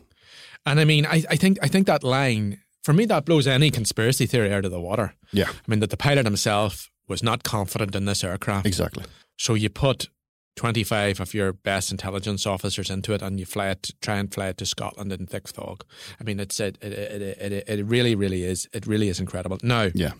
And 0.67 0.79
I 0.79 0.85
mean, 0.85 1.07
I, 1.07 1.25
I 1.31 1.37
think 1.37 1.59
I 1.63 1.69
think 1.69 1.87
that 1.87 2.05
line 2.05 2.61
for 2.83 2.93
me 2.93 3.07
that 3.07 3.25
blows 3.25 3.47
any 3.47 3.71
conspiracy 3.71 4.27
theory 4.27 4.53
out 4.53 4.65
of 4.65 4.71
the 4.71 4.81
water. 4.81 5.15
Yeah, 5.33 5.49
I 5.49 5.71
mean 5.71 5.81
that 5.81 5.91
the 5.91 5.97
pilot 5.97 6.27
himself 6.27 6.91
was 7.09 7.23
not 7.23 7.43
confident 7.43 7.95
in 7.95 8.05
this 8.05 8.23
aircraft. 8.23 8.67
exactly. 8.67 9.05
So 9.39 9.55
you 9.55 9.69
put 9.71 10.09
twenty 10.57 10.83
five 10.85 11.21
of 11.21 11.35
your 11.35 11.53
best 11.53 11.91
intelligence 11.91 12.47
officers 12.47 12.91
into 12.91 13.13
it, 13.15 13.23
and 13.23 13.39
you 13.39 13.47
fly 13.47 13.69
it, 13.69 13.91
try 14.03 14.17
and 14.17 14.33
fly 14.33 14.49
it 14.49 14.59
to 14.59 14.67
Scotland 14.67 15.13
in 15.13 15.27
thick 15.27 15.49
fog. 15.49 15.85
I 16.21 16.25
mean, 16.25 16.41
it's 16.41 16.59
it 16.61 16.77
it, 16.83 16.93
it, 16.93 17.53
it, 17.53 17.69
it 17.81 17.87
really 17.87 18.15
really 18.15 18.43
is 18.45 18.69
it 18.73 18.87
really 18.87 19.09
is 19.09 19.21
incredible. 19.21 19.59
Now, 19.63 19.89
Yeah. 19.95 20.13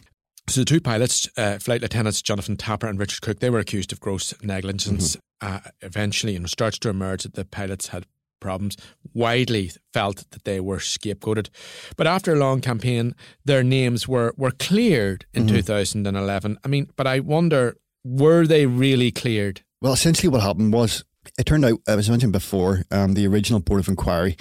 so 0.49 0.61
the 0.61 0.65
two 0.65 0.81
pilots, 0.81 1.29
uh, 1.37 1.59
flight 1.59 1.83
lieutenants 1.83 2.23
Jonathan 2.23 2.57
Tapper 2.57 2.87
and 2.87 2.99
Richard 2.99 3.21
Cook, 3.21 3.41
they 3.41 3.51
were 3.51 3.59
accused 3.59 3.93
of 3.93 4.01
gross 4.01 4.33
negligence. 4.43 5.17
Uh, 5.41 5.61
eventually, 5.83 6.33
you 6.33 6.39
know, 6.41 6.47
starts 6.47 6.79
to 6.81 6.89
emerge 6.89 7.23
that 7.25 7.35
the 7.35 7.45
pilots 7.45 7.89
had 7.89 8.07
problems. 8.41 8.77
Widely 9.15 9.73
felt 9.93 10.25
that 10.31 10.45
they 10.45 10.61
were 10.61 10.79
scapegoated, 10.79 11.49
but 11.97 12.07
after 12.07 12.33
a 12.33 12.39
long 12.39 12.61
campaign, 12.61 13.15
their 13.45 13.63
names 13.63 14.07
were 14.07 14.33
were 14.37 14.53
cleared 14.53 15.27
in 15.35 15.47
2011. 15.47 16.59
I 16.65 16.69
mean, 16.69 16.91
but 16.97 17.07
I 17.07 17.21
wonder, 17.21 17.77
were 18.05 18.47
they 18.47 18.67
really 18.67 19.11
cleared? 19.11 19.63
Well, 19.81 19.93
essentially, 19.93 20.29
what 20.29 20.43
happened 20.43 20.73
was 20.73 21.05
it 21.39 21.47
turned 21.47 21.65
out, 21.65 21.81
as 21.87 22.09
I 22.09 22.13
mentioned 22.13 22.33
before, 22.33 22.83
um, 22.91 23.15
the 23.15 23.27
original 23.27 23.61
board 23.61 23.81
of 23.81 23.89
inquiry, 23.89 24.37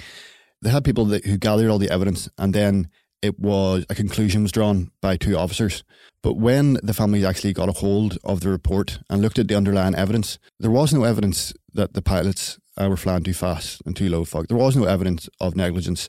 they 0.62 0.70
had 0.70 0.84
people 0.84 1.04
that, 1.06 1.24
who 1.24 1.38
gathered 1.38 1.70
all 1.70 1.78
the 1.78 1.90
evidence, 1.90 2.28
and 2.38 2.54
then 2.54 2.88
it 3.22 3.38
was 3.38 3.84
a 3.88 3.94
conclusion 3.94 4.42
was 4.42 4.52
drawn 4.52 4.90
by 5.00 5.16
two 5.16 5.36
officers. 5.36 5.84
But 6.22 6.34
when 6.34 6.74
the 6.82 6.94
families 6.94 7.24
actually 7.24 7.52
got 7.52 7.68
a 7.68 7.72
hold 7.72 8.18
of 8.24 8.40
the 8.40 8.48
report 8.48 9.00
and 9.08 9.22
looked 9.22 9.38
at 9.38 9.48
the 9.48 9.56
underlying 9.56 9.94
evidence, 9.94 10.38
there 10.58 10.70
was 10.70 10.92
no 10.92 11.04
evidence 11.04 11.52
that 11.74 11.94
the 11.94 12.02
pilots 12.02 12.58
uh, 12.78 12.88
were 12.88 12.96
flying 12.96 13.22
too 13.22 13.34
fast 13.34 13.82
and 13.84 13.96
too 13.96 14.08
low 14.08 14.24
fog. 14.24 14.48
There 14.48 14.56
was 14.56 14.76
no 14.76 14.84
evidence 14.84 15.28
of 15.40 15.56
negligence. 15.56 16.08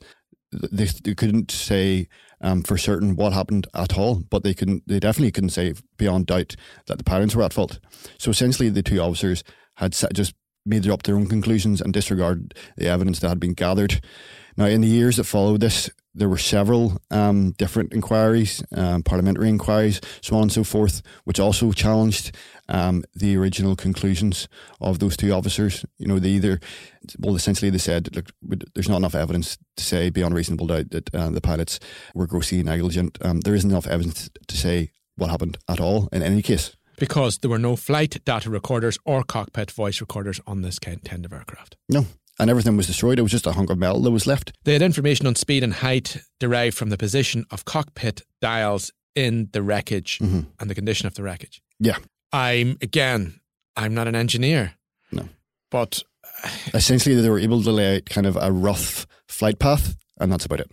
They, 0.52 0.86
they 0.86 1.14
couldn't 1.14 1.50
say 1.50 2.08
um, 2.40 2.62
for 2.62 2.76
certain 2.78 3.16
what 3.16 3.32
happened 3.32 3.66
at 3.74 3.96
all, 3.96 4.22
but 4.30 4.42
they 4.42 4.54
couldn't. 4.54 4.84
They 4.86 5.00
definitely 5.00 5.32
couldn't 5.32 5.50
say 5.50 5.74
beyond 5.96 6.26
doubt 6.26 6.56
that 6.86 6.98
the 6.98 7.04
pilots 7.04 7.34
were 7.34 7.42
at 7.42 7.52
fault. 7.52 7.78
So 8.18 8.30
essentially, 8.30 8.68
the 8.68 8.82
two 8.82 9.00
officers 9.00 9.44
had 9.76 9.94
sa- 9.94 10.08
just 10.12 10.34
made 10.66 10.88
up 10.88 11.02
their 11.02 11.16
own 11.16 11.26
conclusions 11.26 11.80
and 11.80 11.92
disregarded 11.92 12.54
the 12.76 12.88
evidence 12.88 13.20
that 13.20 13.28
had 13.28 13.40
been 13.40 13.54
gathered. 13.54 14.00
Now, 14.56 14.66
in 14.66 14.80
the 14.80 14.88
years 14.88 15.16
that 15.16 15.24
followed 15.24 15.60
this, 15.60 15.90
there 16.14 16.28
were 16.28 16.38
several 16.38 17.00
um, 17.10 17.52
different 17.52 17.92
inquiries, 17.92 18.62
um, 18.76 19.02
parliamentary 19.02 19.48
inquiries, 19.48 20.00
so 20.20 20.36
on 20.36 20.42
and 20.42 20.52
so 20.52 20.64
forth, 20.64 21.02
which 21.24 21.38
also 21.38 21.72
challenged 21.72 22.36
um, 22.68 23.04
the 23.14 23.36
original 23.36 23.76
conclusions 23.76 24.48
of 24.80 24.98
those 24.98 25.16
two 25.16 25.32
officers. 25.32 25.84
You 25.98 26.08
know, 26.08 26.18
they 26.18 26.30
either, 26.30 26.60
well, 27.18 27.36
essentially 27.36 27.70
they 27.70 27.78
said, 27.78 28.14
look, 28.14 28.30
there's 28.74 28.88
not 28.88 28.98
enough 28.98 29.14
evidence 29.14 29.56
to 29.76 29.84
say 29.84 30.10
beyond 30.10 30.34
reasonable 30.34 30.66
doubt 30.66 30.90
that 30.90 31.14
uh, 31.14 31.30
the 31.30 31.40
pilots 31.40 31.78
were 32.14 32.26
grossly 32.26 32.62
negligent. 32.62 33.18
Um, 33.22 33.40
there 33.40 33.54
isn't 33.54 33.70
enough 33.70 33.86
evidence 33.86 34.30
to 34.48 34.56
say 34.56 34.90
what 35.16 35.30
happened 35.30 35.58
at 35.68 35.80
all 35.80 36.08
in 36.12 36.22
any 36.22 36.42
case. 36.42 36.76
Because 36.98 37.38
there 37.38 37.50
were 37.50 37.58
no 37.58 37.76
flight 37.76 38.22
data 38.26 38.50
recorders 38.50 38.98
or 39.06 39.22
cockpit 39.22 39.70
voice 39.70 40.00
recorders 40.02 40.38
on 40.46 40.60
this 40.62 40.78
kind 40.78 41.24
of 41.24 41.32
aircraft. 41.32 41.76
No. 41.88 42.04
And 42.40 42.50
everything 42.50 42.76
was 42.76 42.86
destroyed. 42.86 43.18
It 43.18 43.22
was 43.22 43.30
just 43.32 43.46
a 43.46 43.52
hunk 43.52 43.70
of 43.70 43.78
metal 43.78 44.00
that 44.02 44.10
was 44.10 44.26
left. 44.26 44.52
They 44.64 44.72
had 44.72 44.82
information 44.82 45.26
on 45.26 45.34
speed 45.34 45.62
and 45.62 45.74
height 45.74 46.16
derived 46.38 46.76
from 46.76 46.88
the 46.90 46.96
position 46.96 47.44
of 47.50 47.64
cockpit 47.64 48.22
dials 48.40 48.90
in 49.14 49.48
the 49.52 49.62
wreckage 49.62 50.18
Mhm. 50.20 50.46
and 50.58 50.70
the 50.70 50.74
condition 50.74 51.06
of 51.06 51.14
the 51.14 51.22
wreckage. 51.22 51.60
Yeah. 51.78 51.98
I'm, 52.32 52.78
again, 52.80 53.40
I'm 53.76 53.92
not 53.94 54.08
an 54.08 54.14
engineer. 54.14 54.74
No. 55.12 55.28
But 55.70 56.02
Essentially, 56.72 57.14
they 57.20 57.28
were 57.28 57.38
able 57.38 57.62
to 57.62 57.70
lay 57.70 57.96
out 57.96 58.06
kind 58.06 58.26
of 58.26 58.36
a 58.40 58.50
rough 58.50 59.06
flight 59.28 59.58
path, 59.58 59.96
and 60.18 60.32
that's 60.32 60.46
about 60.46 60.60
it. 60.60 60.70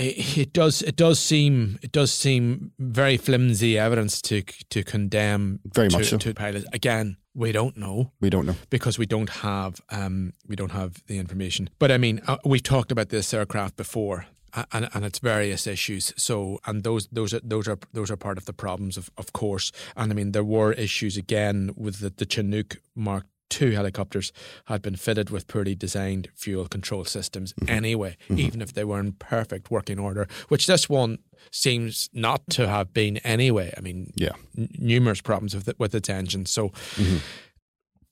It, 0.00 0.38
it 0.38 0.52
does 0.52 0.82
it 0.82 0.96
does 0.96 1.18
seem 1.18 1.78
it 1.82 1.92
does 1.92 2.10
seem 2.12 2.72
very 2.78 3.16
flimsy 3.16 3.78
evidence 3.78 4.20
to 4.22 4.42
to 4.70 4.82
condemn 4.82 5.60
Very 5.74 5.88
to, 5.88 5.98
much 5.98 6.08
so. 6.10 6.18
to 6.18 6.34
pilots. 6.34 6.66
Again, 6.72 7.16
we 7.34 7.52
don't 7.52 7.76
know 7.76 8.12
We 8.20 8.30
don't 8.30 8.46
know. 8.46 8.56
because 8.70 8.98
we 8.98 9.06
don't 9.06 9.30
have 9.30 9.80
um, 9.90 10.32
we 10.48 10.56
don't 10.56 10.72
have 10.72 10.90
the 11.06 11.18
information. 11.18 11.68
But 11.78 11.90
I 11.90 11.98
mean, 11.98 12.20
uh, 12.26 12.38
we've 12.44 12.62
talked 12.62 12.92
about 12.92 13.08
this 13.10 13.32
aircraft 13.34 13.76
before. 13.76 14.26
And, 14.72 14.88
and 14.94 15.04
its 15.04 15.20
various 15.20 15.64
issues. 15.68 16.12
So, 16.16 16.58
and 16.66 16.82
those 16.82 17.06
those 17.12 17.32
are 17.36 17.40
those 17.44 17.68
are 17.68 17.78
those 17.92 18.10
are 18.10 18.16
part 18.16 18.36
of 18.36 18.44
the 18.46 18.52
problems, 18.52 18.96
of 18.96 19.08
of 19.16 19.32
course. 19.32 19.70
And 19.94 20.10
I 20.10 20.14
mean, 20.16 20.32
there 20.32 20.42
were 20.42 20.72
issues 20.72 21.16
again 21.16 21.70
with 21.76 22.00
the, 22.00 22.10
the 22.10 22.26
Chinook 22.26 22.78
Mark 22.96 23.26
II 23.60 23.74
helicopters 23.74 24.32
had 24.66 24.82
been 24.82 24.96
fitted 24.96 25.30
with 25.30 25.46
poorly 25.46 25.74
designed 25.74 26.28
fuel 26.34 26.66
control 26.68 27.04
systems 27.04 27.54
anyway, 27.68 28.16
even 28.34 28.60
if 28.62 28.72
they 28.74 28.84
were 28.84 29.00
in 29.00 29.12
perfect 29.12 29.70
working 29.70 29.98
order. 29.98 30.28
Which 30.48 30.66
this 30.66 30.88
one 30.88 31.18
seems 31.50 32.08
not 32.12 32.42
to 32.50 32.68
have 32.68 32.92
been 32.92 33.16
anyway. 33.18 33.72
I 33.76 33.80
mean, 33.80 34.12
Yeah. 34.16 34.32
n- 34.58 34.68
numerous 34.78 35.20
problems 35.20 35.54
with 35.54 35.68
it, 35.68 35.78
with 35.78 35.94
its 35.94 36.08
engine. 36.08 36.46
So, 36.46 36.70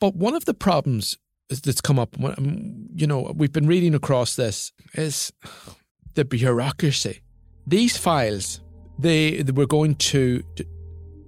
but 0.00 0.14
one 0.16 0.34
of 0.34 0.44
the 0.44 0.54
problems 0.54 1.16
that's 1.50 1.80
come 1.80 1.98
up, 1.98 2.16
um, 2.22 2.86
you 2.94 3.06
know, 3.06 3.32
we've 3.36 3.52
been 3.52 3.66
reading 3.66 3.94
across 3.94 4.36
this 4.36 4.72
is 4.94 5.32
the 6.14 6.24
bureaucracy. 6.24 7.20
These 7.66 7.96
files, 7.96 8.60
they, 8.98 9.42
they 9.42 9.52
were 9.52 9.66
going 9.66 9.94
to 9.96 10.42
d- 10.56 10.64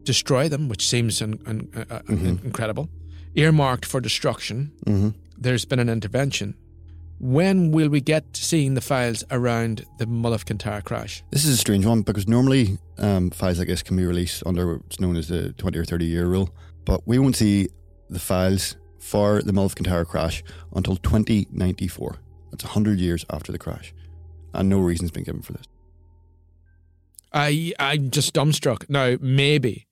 destroy 0.04 0.48
them, 0.48 0.68
which 0.68 0.86
seems 0.86 1.20
un, 1.22 1.38
un, 1.46 1.68
uh, 1.74 1.94
uh, 1.96 2.00
incredible. 2.08 2.88
Earmarked 3.34 3.84
for 3.86 4.00
destruction. 4.00 4.72
hmm 4.86 5.08
There's 5.38 5.64
been 5.64 5.78
an 5.78 5.88
intervention. 5.88 6.54
When 7.18 7.70
will 7.70 7.88
we 7.90 8.00
get 8.00 8.24
seeing 8.34 8.74
the 8.74 8.80
files 8.80 9.24
around 9.30 9.84
the 9.98 10.06
Mull 10.06 10.32
of 10.32 10.46
Kintyre 10.46 10.80
crash? 10.80 11.22
This 11.30 11.44
is 11.44 11.52
a 11.52 11.56
strange 11.56 11.84
one 11.84 12.00
because 12.02 12.26
normally 12.26 12.78
um, 12.98 13.30
files 13.30 13.58
like 13.58 13.68
this 13.68 13.82
can 13.82 13.96
be 13.96 14.06
released 14.06 14.42
under 14.46 14.76
what's 14.78 14.98
known 15.00 15.16
as 15.16 15.28
the 15.28 15.52
20 15.52 15.78
or 15.78 15.84
30 15.84 16.06
year 16.06 16.24
rule, 16.26 16.48
but 16.86 17.06
we 17.06 17.18
won't 17.18 17.36
see 17.36 17.68
the 18.08 18.18
files 18.18 18.76
for 18.98 19.42
the 19.42 19.52
Mull 19.52 19.66
of 19.66 19.74
Kintyre 19.74 20.04
crash 20.06 20.42
until 20.74 20.96
2094. 20.96 22.16
That's 22.50 22.64
100 22.64 22.98
years 22.98 23.24
after 23.30 23.52
the 23.52 23.58
crash. 23.58 23.92
And 24.54 24.68
no 24.68 24.78
reason's 24.80 25.10
been 25.10 25.24
given 25.24 25.42
for 25.42 25.52
this. 25.52 25.66
I 27.32 27.72
I'm 27.78 28.10
just 28.10 28.34
dumbstruck. 28.34 28.88
Now 28.88 29.16
maybe, 29.20 29.86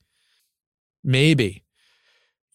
maybe 1.04 1.62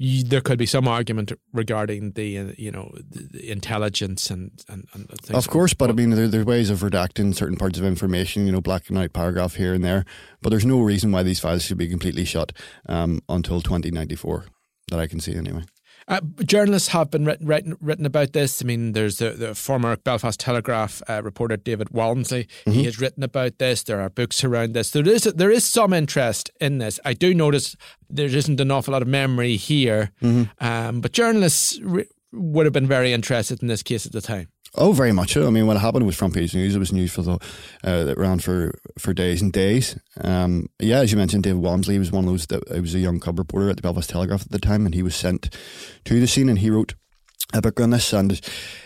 y- 0.04 0.24
there 0.26 0.42
could 0.42 0.58
be 0.58 0.66
some 0.66 0.88
argument 0.88 1.32
regarding 1.54 2.12
the 2.12 2.38
uh, 2.38 2.52
you 2.58 2.72
know 2.72 2.92
the, 3.10 3.28
the 3.32 3.52
intelligence 3.52 4.30
and 4.30 4.52
and, 4.68 4.88
and 4.94 5.08
things. 5.22 5.38
Of 5.38 5.50
course, 5.50 5.74
but 5.74 5.90
I 5.90 5.94
mean, 5.94 6.10
there, 6.12 6.28
there's 6.28 6.46
ways 6.46 6.70
of 6.70 6.80
redacting 6.80 7.34
certain 7.34 7.58
parts 7.58 7.80
of 7.80 7.86
information, 7.86 8.46
you 8.46 8.52
know, 8.52 8.62
black 8.62 8.90
and 8.90 8.98
white 8.98 9.14
paragraph 9.14 9.56
here 9.56 9.74
and 9.74 9.84
there. 9.84 10.06
But 10.42 10.50
there's 10.50 10.66
no 10.66 10.82
reason 10.82 11.12
why 11.12 11.24
these 11.24 11.40
files 11.40 11.64
should 11.64 11.78
be 11.78 11.88
completely 11.88 12.26
shut 12.26 12.52
um, 12.88 13.22
until 13.30 13.62
2094, 13.62 14.46
that 14.90 15.00
I 15.00 15.08
can 15.08 15.20
see 15.20 15.36
anyway. 15.36 15.64
Uh, 16.08 16.20
journalists 16.46 16.90
have 16.90 17.10
been 17.12 17.26
written, 17.26 17.48
written 17.48 17.78
written 17.82 18.06
about 18.06 18.34
this. 18.34 18.62
I 18.62 18.66
mean, 18.66 18.92
there's 18.94 19.18
the, 19.18 19.32
the 19.32 19.56
former 19.56 19.96
Belfast 19.98 20.40
Telegraph 20.40 21.02
uh, 21.08 21.22
reporter 21.24 21.58
David 21.58 21.90
Walmsley. 21.92 22.48
He 22.66 22.84
has 22.86 23.00
written 23.00 23.24
about 23.24 23.58
this. 23.60 23.84
There 23.84 24.02
are 24.02 24.10
books 24.10 24.44
around 24.44 24.74
this. 24.74 24.92
There 24.92 25.08
is 25.08 25.24
there 25.24 25.52
is 25.52 25.64
some 25.64 25.94
interest 25.94 26.50
in 26.60 26.78
this. 26.80 27.00
I 27.06 27.14
do 27.14 27.34
notice 27.34 27.76
there 28.10 28.26
isn't 28.28 28.60
an 28.60 28.72
awful 28.72 28.92
lot 28.94 29.02
of 29.02 29.08
memory 29.08 29.56
here, 29.56 30.12
um, 30.60 31.02
but 31.02 31.12
journalists 31.14 31.80
re- 31.82 32.08
would 32.32 32.66
have 32.66 32.74
been 32.74 32.88
very 32.88 33.14
interested 33.14 33.62
in 33.62 33.68
this 33.68 33.84
case 33.84 34.06
at 34.06 34.12
the 34.12 34.22
time. 34.22 34.48
Oh, 34.76 34.92
very 34.92 35.12
much 35.12 35.34
so. 35.34 35.46
I 35.46 35.52
mean, 35.52 35.68
when 35.68 35.78
it 35.78 35.82
happened 35.82 36.06
was 36.06 36.16
front 36.16 36.34
page 36.34 36.56
news. 36.56 36.76
It 36.76 36.80
was 36.80 36.92
news 36.92 37.14
for 37.14 37.22
the 37.22 37.34
uh, 37.84 38.04
that 38.06 38.18
ran 38.18 38.40
for, 38.40 38.80
for 38.98 39.14
days 39.14 39.42
and 39.42 39.54
days. 39.54 40.00
Um, 40.20 40.68
yeah, 40.80 41.00
as 41.00 41.12
you 41.12 41.18
mentioned, 41.18 41.44
David 41.44 41.62
Walmsley 41.62 42.00
was 42.00 42.12
one 42.12 42.24
of 42.24 42.32
those 42.32 42.48
that 42.48 42.68
he 42.74 42.82
was 42.82 42.96
a 42.96 43.00
young 43.00 43.20
cub 43.20 43.38
reporter 43.38 43.70
at 43.70 43.76
the 43.76 43.84
Belfast 43.84 44.10
Telegraph 44.10 44.42
at 44.42 44.52
the 44.52 44.60
time, 44.60 44.86
and 44.86 44.96
he 44.96 45.04
was 45.04 45.16
sent 45.16 45.56
to 46.06 46.20
the 46.20 46.28
scene 46.28 46.50
and 46.50 46.60
he 46.60 46.72
wrote 46.72 46.96
a 47.54 47.62
book 47.62 47.80
on 47.80 47.92
this. 47.92 48.14
And 48.14 48.42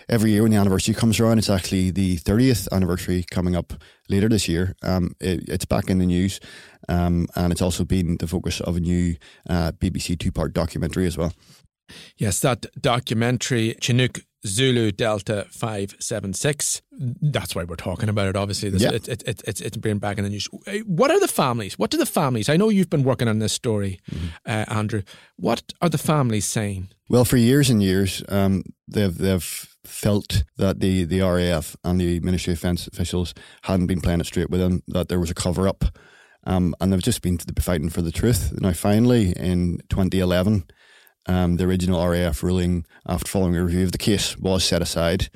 every 0.09 0.31
year 0.31 0.41
when 0.41 0.51
the 0.51 0.57
anniversary 0.57 0.93
comes 0.93 1.21
around, 1.21 1.37
it's 1.37 1.49
actually 1.49 1.91
the 1.91 2.17
30th 2.17 2.67
anniversary 2.73 3.23
coming 3.29 3.55
up 3.55 3.73
later 4.09 4.27
this 4.27 4.49
year. 4.49 4.75
Um, 4.83 5.15
it, 5.21 5.47
it's 5.47 5.65
back 5.65 5.89
in 5.89 5.99
the 5.99 6.05
news, 6.05 6.41
um, 6.89 7.27
and 7.35 7.53
it's 7.53 7.61
also 7.61 7.85
been 7.85 8.17
the 8.17 8.27
focus 8.27 8.59
of 8.59 8.75
a 8.75 8.81
new 8.81 9.15
uh, 9.49 9.71
BBC 9.71 10.19
two 10.19 10.33
part 10.33 10.53
documentary 10.53 11.07
as 11.07 11.17
well. 11.17 11.31
Yes, 12.17 12.41
that 12.41 12.65
documentary, 12.81 13.75
Chinook 13.79 14.19
Zulu 14.47 14.91
Delta 14.91 15.45
576. 15.51 16.81
That's 17.21 17.55
why 17.55 17.63
we're 17.63 17.75
talking 17.75 18.09
about 18.09 18.27
it, 18.27 18.35
obviously. 18.35 18.69
This, 18.69 18.81
Yeah. 18.81 18.91
it, 18.93 19.07
it, 19.07 19.23
it, 19.27 19.41
it's, 19.47 19.61
it's 19.61 19.77
been 19.77 19.99
back 19.99 20.17
in 20.17 20.23
the 20.23 20.29
news. 20.29 20.47
Uh, 20.65 20.77
What 20.85 21.11
are 21.11 21.19
the 21.19 21.27
families? 21.27 21.77
What 21.77 21.91
do 21.91 21.97
the 21.97 22.05
families? 22.05 22.49
I 22.49 22.57
know 22.57 22.69
you've 22.69 22.89
been 22.89 23.03
working 23.03 23.27
on 23.27 23.39
this 23.39 23.53
story, 23.53 23.99
uh, 24.45 24.65
Andrew. 24.67 25.03
What 25.35 25.73
are 25.81 25.89
the 25.89 25.97
families 25.97 26.45
saying? 26.45 26.89
Well, 27.09 27.25
for 27.25 27.37
years 27.37 27.69
and 27.69 27.81
years, 27.81 28.23
um, 28.29 28.63
they've 28.87 29.15
they've 29.17 29.67
felt 29.85 30.43
that 30.57 30.79
the, 30.81 31.05
the 31.05 31.21
RAF 31.21 31.75
and 31.83 31.99
the 32.01 32.19
Ministry 32.19 32.53
of 32.53 32.59
Defence 32.59 32.87
officials 32.87 33.33
hadn't 33.63 33.87
been 33.87 34.01
playing 34.01 34.19
it 34.19 34.25
straight 34.25 34.49
with 34.49 34.59
them, 34.59 34.81
that 34.89 35.07
there 35.07 35.19
was 35.19 35.31
a 35.31 35.33
cover 35.33 35.65
up, 35.67 35.85
um, 36.45 36.75
and 36.81 36.91
they've 36.91 37.01
just 37.01 37.21
been 37.21 37.37
fighting 37.59 37.89
for 37.89 38.01
the 38.01 38.11
truth. 38.11 38.51
Now, 38.59 38.73
finally, 38.73 39.31
in 39.37 39.79
2011, 39.89 40.65
um, 41.27 41.57
the 41.57 41.65
original 41.65 42.05
RAF 42.07 42.41
ruling, 42.43 42.85
after 43.05 43.27
following 43.29 43.55
a 43.55 43.63
review 43.63 43.83
of 43.83 43.91
the 43.91 43.97
case, 43.97 44.37
was 44.37 44.63
set 44.63 44.81
aside, 44.81 45.29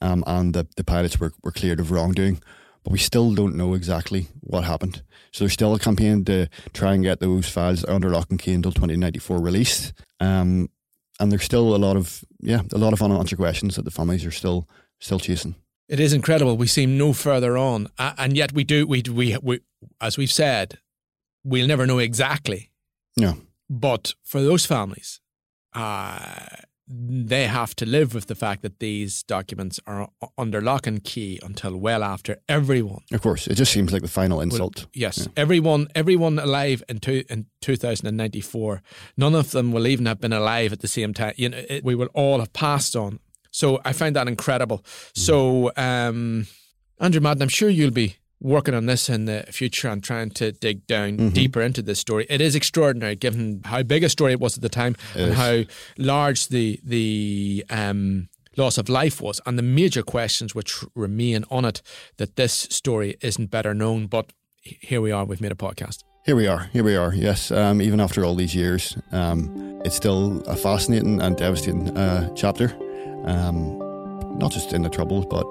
um, 0.00 0.22
and 0.26 0.54
the, 0.54 0.66
the 0.76 0.84
pilots 0.84 1.18
were, 1.18 1.32
were 1.42 1.52
cleared 1.52 1.80
of 1.80 1.90
wrongdoing. 1.90 2.40
But 2.84 2.92
we 2.92 2.98
still 2.98 3.34
don't 3.34 3.56
know 3.56 3.74
exactly 3.74 4.28
what 4.40 4.62
happened. 4.62 5.02
So 5.32 5.44
there's 5.44 5.52
still 5.54 5.74
a 5.74 5.78
campaign 5.78 6.24
to 6.26 6.48
try 6.72 6.94
and 6.94 7.02
get 7.02 7.18
those 7.18 7.48
files 7.48 7.84
under 7.84 8.10
lock 8.10 8.30
and 8.30 8.38
key 8.38 8.52
until 8.52 8.70
2094 8.70 9.38
released. 9.40 9.92
Um, 10.20 10.70
and 11.18 11.32
there's 11.32 11.42
still 11.42 11.74
a 11.74 11.78
lot 11.78 11.96
of 11.96 12.24
yeah, 12.40 12.60
a 12.72 12.78
lot 12.78 12.92
of 12.92 13.02
unanswered 13.02 13.38
questions 13.38 13.74
that 13.76 13.84
the 13.84 13.90
families 13.90 14.24
are 14.24 14.30
still 14.30 14.68
still 15.00 15.18
chasing. 15.18 15.56
It 15.88 15.98
is 15.98 16.12
incredible. 16.12 16.56
We 16.56 16.66
seem 16.68 16.96
no 16.96 17.12
further 17.12 17.56
on, 17.58 17.88
A- 17.98 18.14
and 18.18 18.36
yet 18.36 18.52
we 18.52 18.64
do. 18.64 18.86
We 18.86 19.02
we 19.10 19.36
we 19.42 19.60
as 20.00 20.16
we've 20.16 20.30
said, 20.32 20.78
we'll 21.42 21.66
never 21.66 21.86
know 21.86 21.98
exactly. 21.98 22.70
No. 23.16 23.38
But 23.68 24.14
for 24.22 24.40
those 24.40 24.66
families, 24.66 25.20
uh, 25.74 26.46
they 26.88 27.46
have 27.46 27.74
to 27.76 27.84
live 27.86 28.14
with 28.14 28.26
the 28.26 28.36
fact 28.36 28.62
that 28.62 28.78
these 28.78 29.24
documents 29.24 29.80
are 29.86 30.08
under 30.38 30.60
lock 30.60 30.86
and 30.86 31.02
key 31.02 31.40
until 31.42 31.76
well 31.76 32.04
after 32.04 32.36
everyone. 32.48 33.02
Of 33.12 33.22
course, 33.22 33.48
it 33.48 33.56
just 33.56 33.72
seems 33.72 33.92
like 33.92 34.02
the 34.02 34.08
final 34.08 34.40
insult. 34.40 34.86
Yes, 34.94 35.28
everyone, 35.36 35.88
everyone 35.96 36.38
alive 36.38 36.84
in 36.88 37.00
two, 37.00 37.24
in 37.28 37.46
2094, 37.60 38.82
none 39.16 39.34
of 39.34 39.50
them 39.50 39.72
will 39.72 39.88
even 39.88 40.06
have 40.06 40.20
been 40.20 40.32
alive 40.32 40.72
at 40.72 40.80
the 40.80 40.88
same 40.88 41.12
time. 41.12 41.34
You 41.36 41.48
know, 41.48 41.62
it, 41.68 41.82
we 41.84 41.96
will 41.96 42.10
all 42.14 42.38
have 42.38 42.52
passed 42.52 42.94
on. 42.94 43.18
So 43.50 43.80
I 43.84 43.92
find 43.92 44.14
that 44.14 44.28
incredible. 44.28 44.84
So, 45.14 45.72
um, 45.76 46.46
Andrew 47.00 47.20
Madden, 47.20 47.42
I'm 47.42 47.48
sure 47.48 47.68
you'll 47.68 47.90
be 47.90 48.16
working 48.40 48.74
on 48.74 48.86
this 48.86 49.08
in 49.08 49.24
the 49.24 49.44
future 49.50 49.88
and 49.88 50.02
trying 50.02 50.30
to 50.30 50.52
dig 50.52 50.86
down 50.86 51.30
deeper 51.30 51.62
into 51.62 51.82
this 51.82 51.98
story. 51.98 52.26
It 52.28 52.40
is 52.40 52.54
extraordinary, 52.54 53.16
given 53.16 53.62
how 53.64 53.82
big 53.82 54.04
a 54.04 54.08
story 54.08 54.32
it 54.32 54.40
was 54.40 54.56
at 54.56 54.62
the 54.62 54.68
time 54.68 54.96
and 55.14 55.30
is. 55.30 55.36
how 55.36 55.62
large 55.98 56.48
the 56.48 56.80
the 56.84 57.64
um, 57.70 58.28
loss 58.56 58.78
of 58.78 58.88
life 58.88 59.20
was, 59.20 59.40
and 59.46 59.58
the 59.58 59.62
major 59.62 60.02
questions 60.02 60.54
which 60.54 60.84
remain 60.94 61.44
on 61.50 61.64
it. 61.64 61.82
That 62.16 62.36
this 62.36 62.52
story 62.52 63.16
isn't 63.20 63.50
better 63.50 63.74
known, 63.74 64.06
but 64.06 64.32
here 64.62 65.00
we 65.00 65.12
are. 65.12 65.24
We've 65.24 65.40
made 65.40 65.52
a 65.52 65.56
podcast. 65.56 66.02
Here 66.24 66.36
we 66.36 66.48
are. 66.48 66.64
Here 66.72 66.82
we 66.82 66.96
are. 66.96 67.14
Yes, 67.14 67.52
um, 67.52 67.80
even 67.80 68.00
after 68.00 68.24
all 68.24 68.34
these 68.34 68.54
years, 68.54 68.98
um, 69.12 69.80
it's 69.84 69.94
still 69.94 70.42
a 70.46 70.56
fascinating 70.56 71.22
and 71.22 71.36
devastating 71.36 71.96
uh, 71.96 72.34
chapter. 72.34 72.74
Um, 73.24 73.78
not 74.38 74.52
just 74.52 74.72
in 74.72 74.82
the 74.82 74.90
troubles, 74.90 75.24
but 75.26 75.46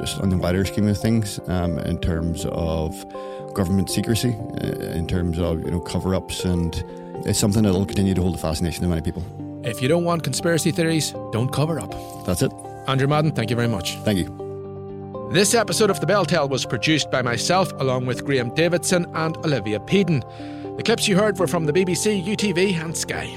just 0.00 0.20
on 0.20 0.30
the 0.30 0.36
wider 0.36 0.64
scheme 0.64 0.88
of 0.88 0.98
things, 0.98 1.38
um, 1.48 1.78
in 1.80 1.98
terms 1.98 2.46
of 2.50 3.06
government 3.54 3.90
secrecy, 3.90 4.34
uh, 4.62 4.66
in 4.96 5.06
terms 5.06 5.38
of 5.38 5.62
you 5.64 5.70
know 5.70 5.80
cover-ups, 5.80 6.44
and 6.44 6.82
it's 7.26 7.38
something 7.38 7.62
that 7.62 7.72
will 7.72 7.86
continue 7.86 8.14
to 8.14 8.22
hold 8.22 8.34
the 8.34 8.38
fascination 8.38 8.84
of 8.84 8.90
many 8.90 9.02
people. 9.02 9.22
If 9.64 9.82
you 9.82 9.88
don't 9.88 10.04
want 10.04 10.22
conspiracy 10.24 10.70
theories, 10.70 11.12
don't 11.32 11.52
cover 11.52 11.78
up. 11.78 11.94
That's 12.24 12.42
it. 12.42 12.52
Andrew 12.86 13.06
Madden, 13.06 13.32
thank 13.32 13.50
you 13.50 13.56
very 13.56 13.68
much. 13.68 13.96
Thank 13.98 14.18
you. 14.18 15.28
This 15.32 15.54
episode 15.54 15.90
of 15.90 16.00
The 16.00 16.06
Bell 16.06 16.24
Tell 16.24 16.48
was 16.48 16.64
produced 16.64 17.10
by 17.10 17.22
myself, 17.22 17.70
along 17.78 18.06
with 18.06 18.24
Graham 18.24 18.52
Davidson 18.54 19.06
and 19.14 19.36
Olivia 19.38 19.78
Peden. 19.78 20.24
The 20.76 20.82
clips 20.82 21.06
you 21.06 21.16
heard 21.16 21.38
were 21.38 21.46
from 21.46 21.66
the 21.66 21.72
BBC, 21.72 22.24
UTV, 22.24 22.82
and 22.82 22.96
Sky. 22.96 23.36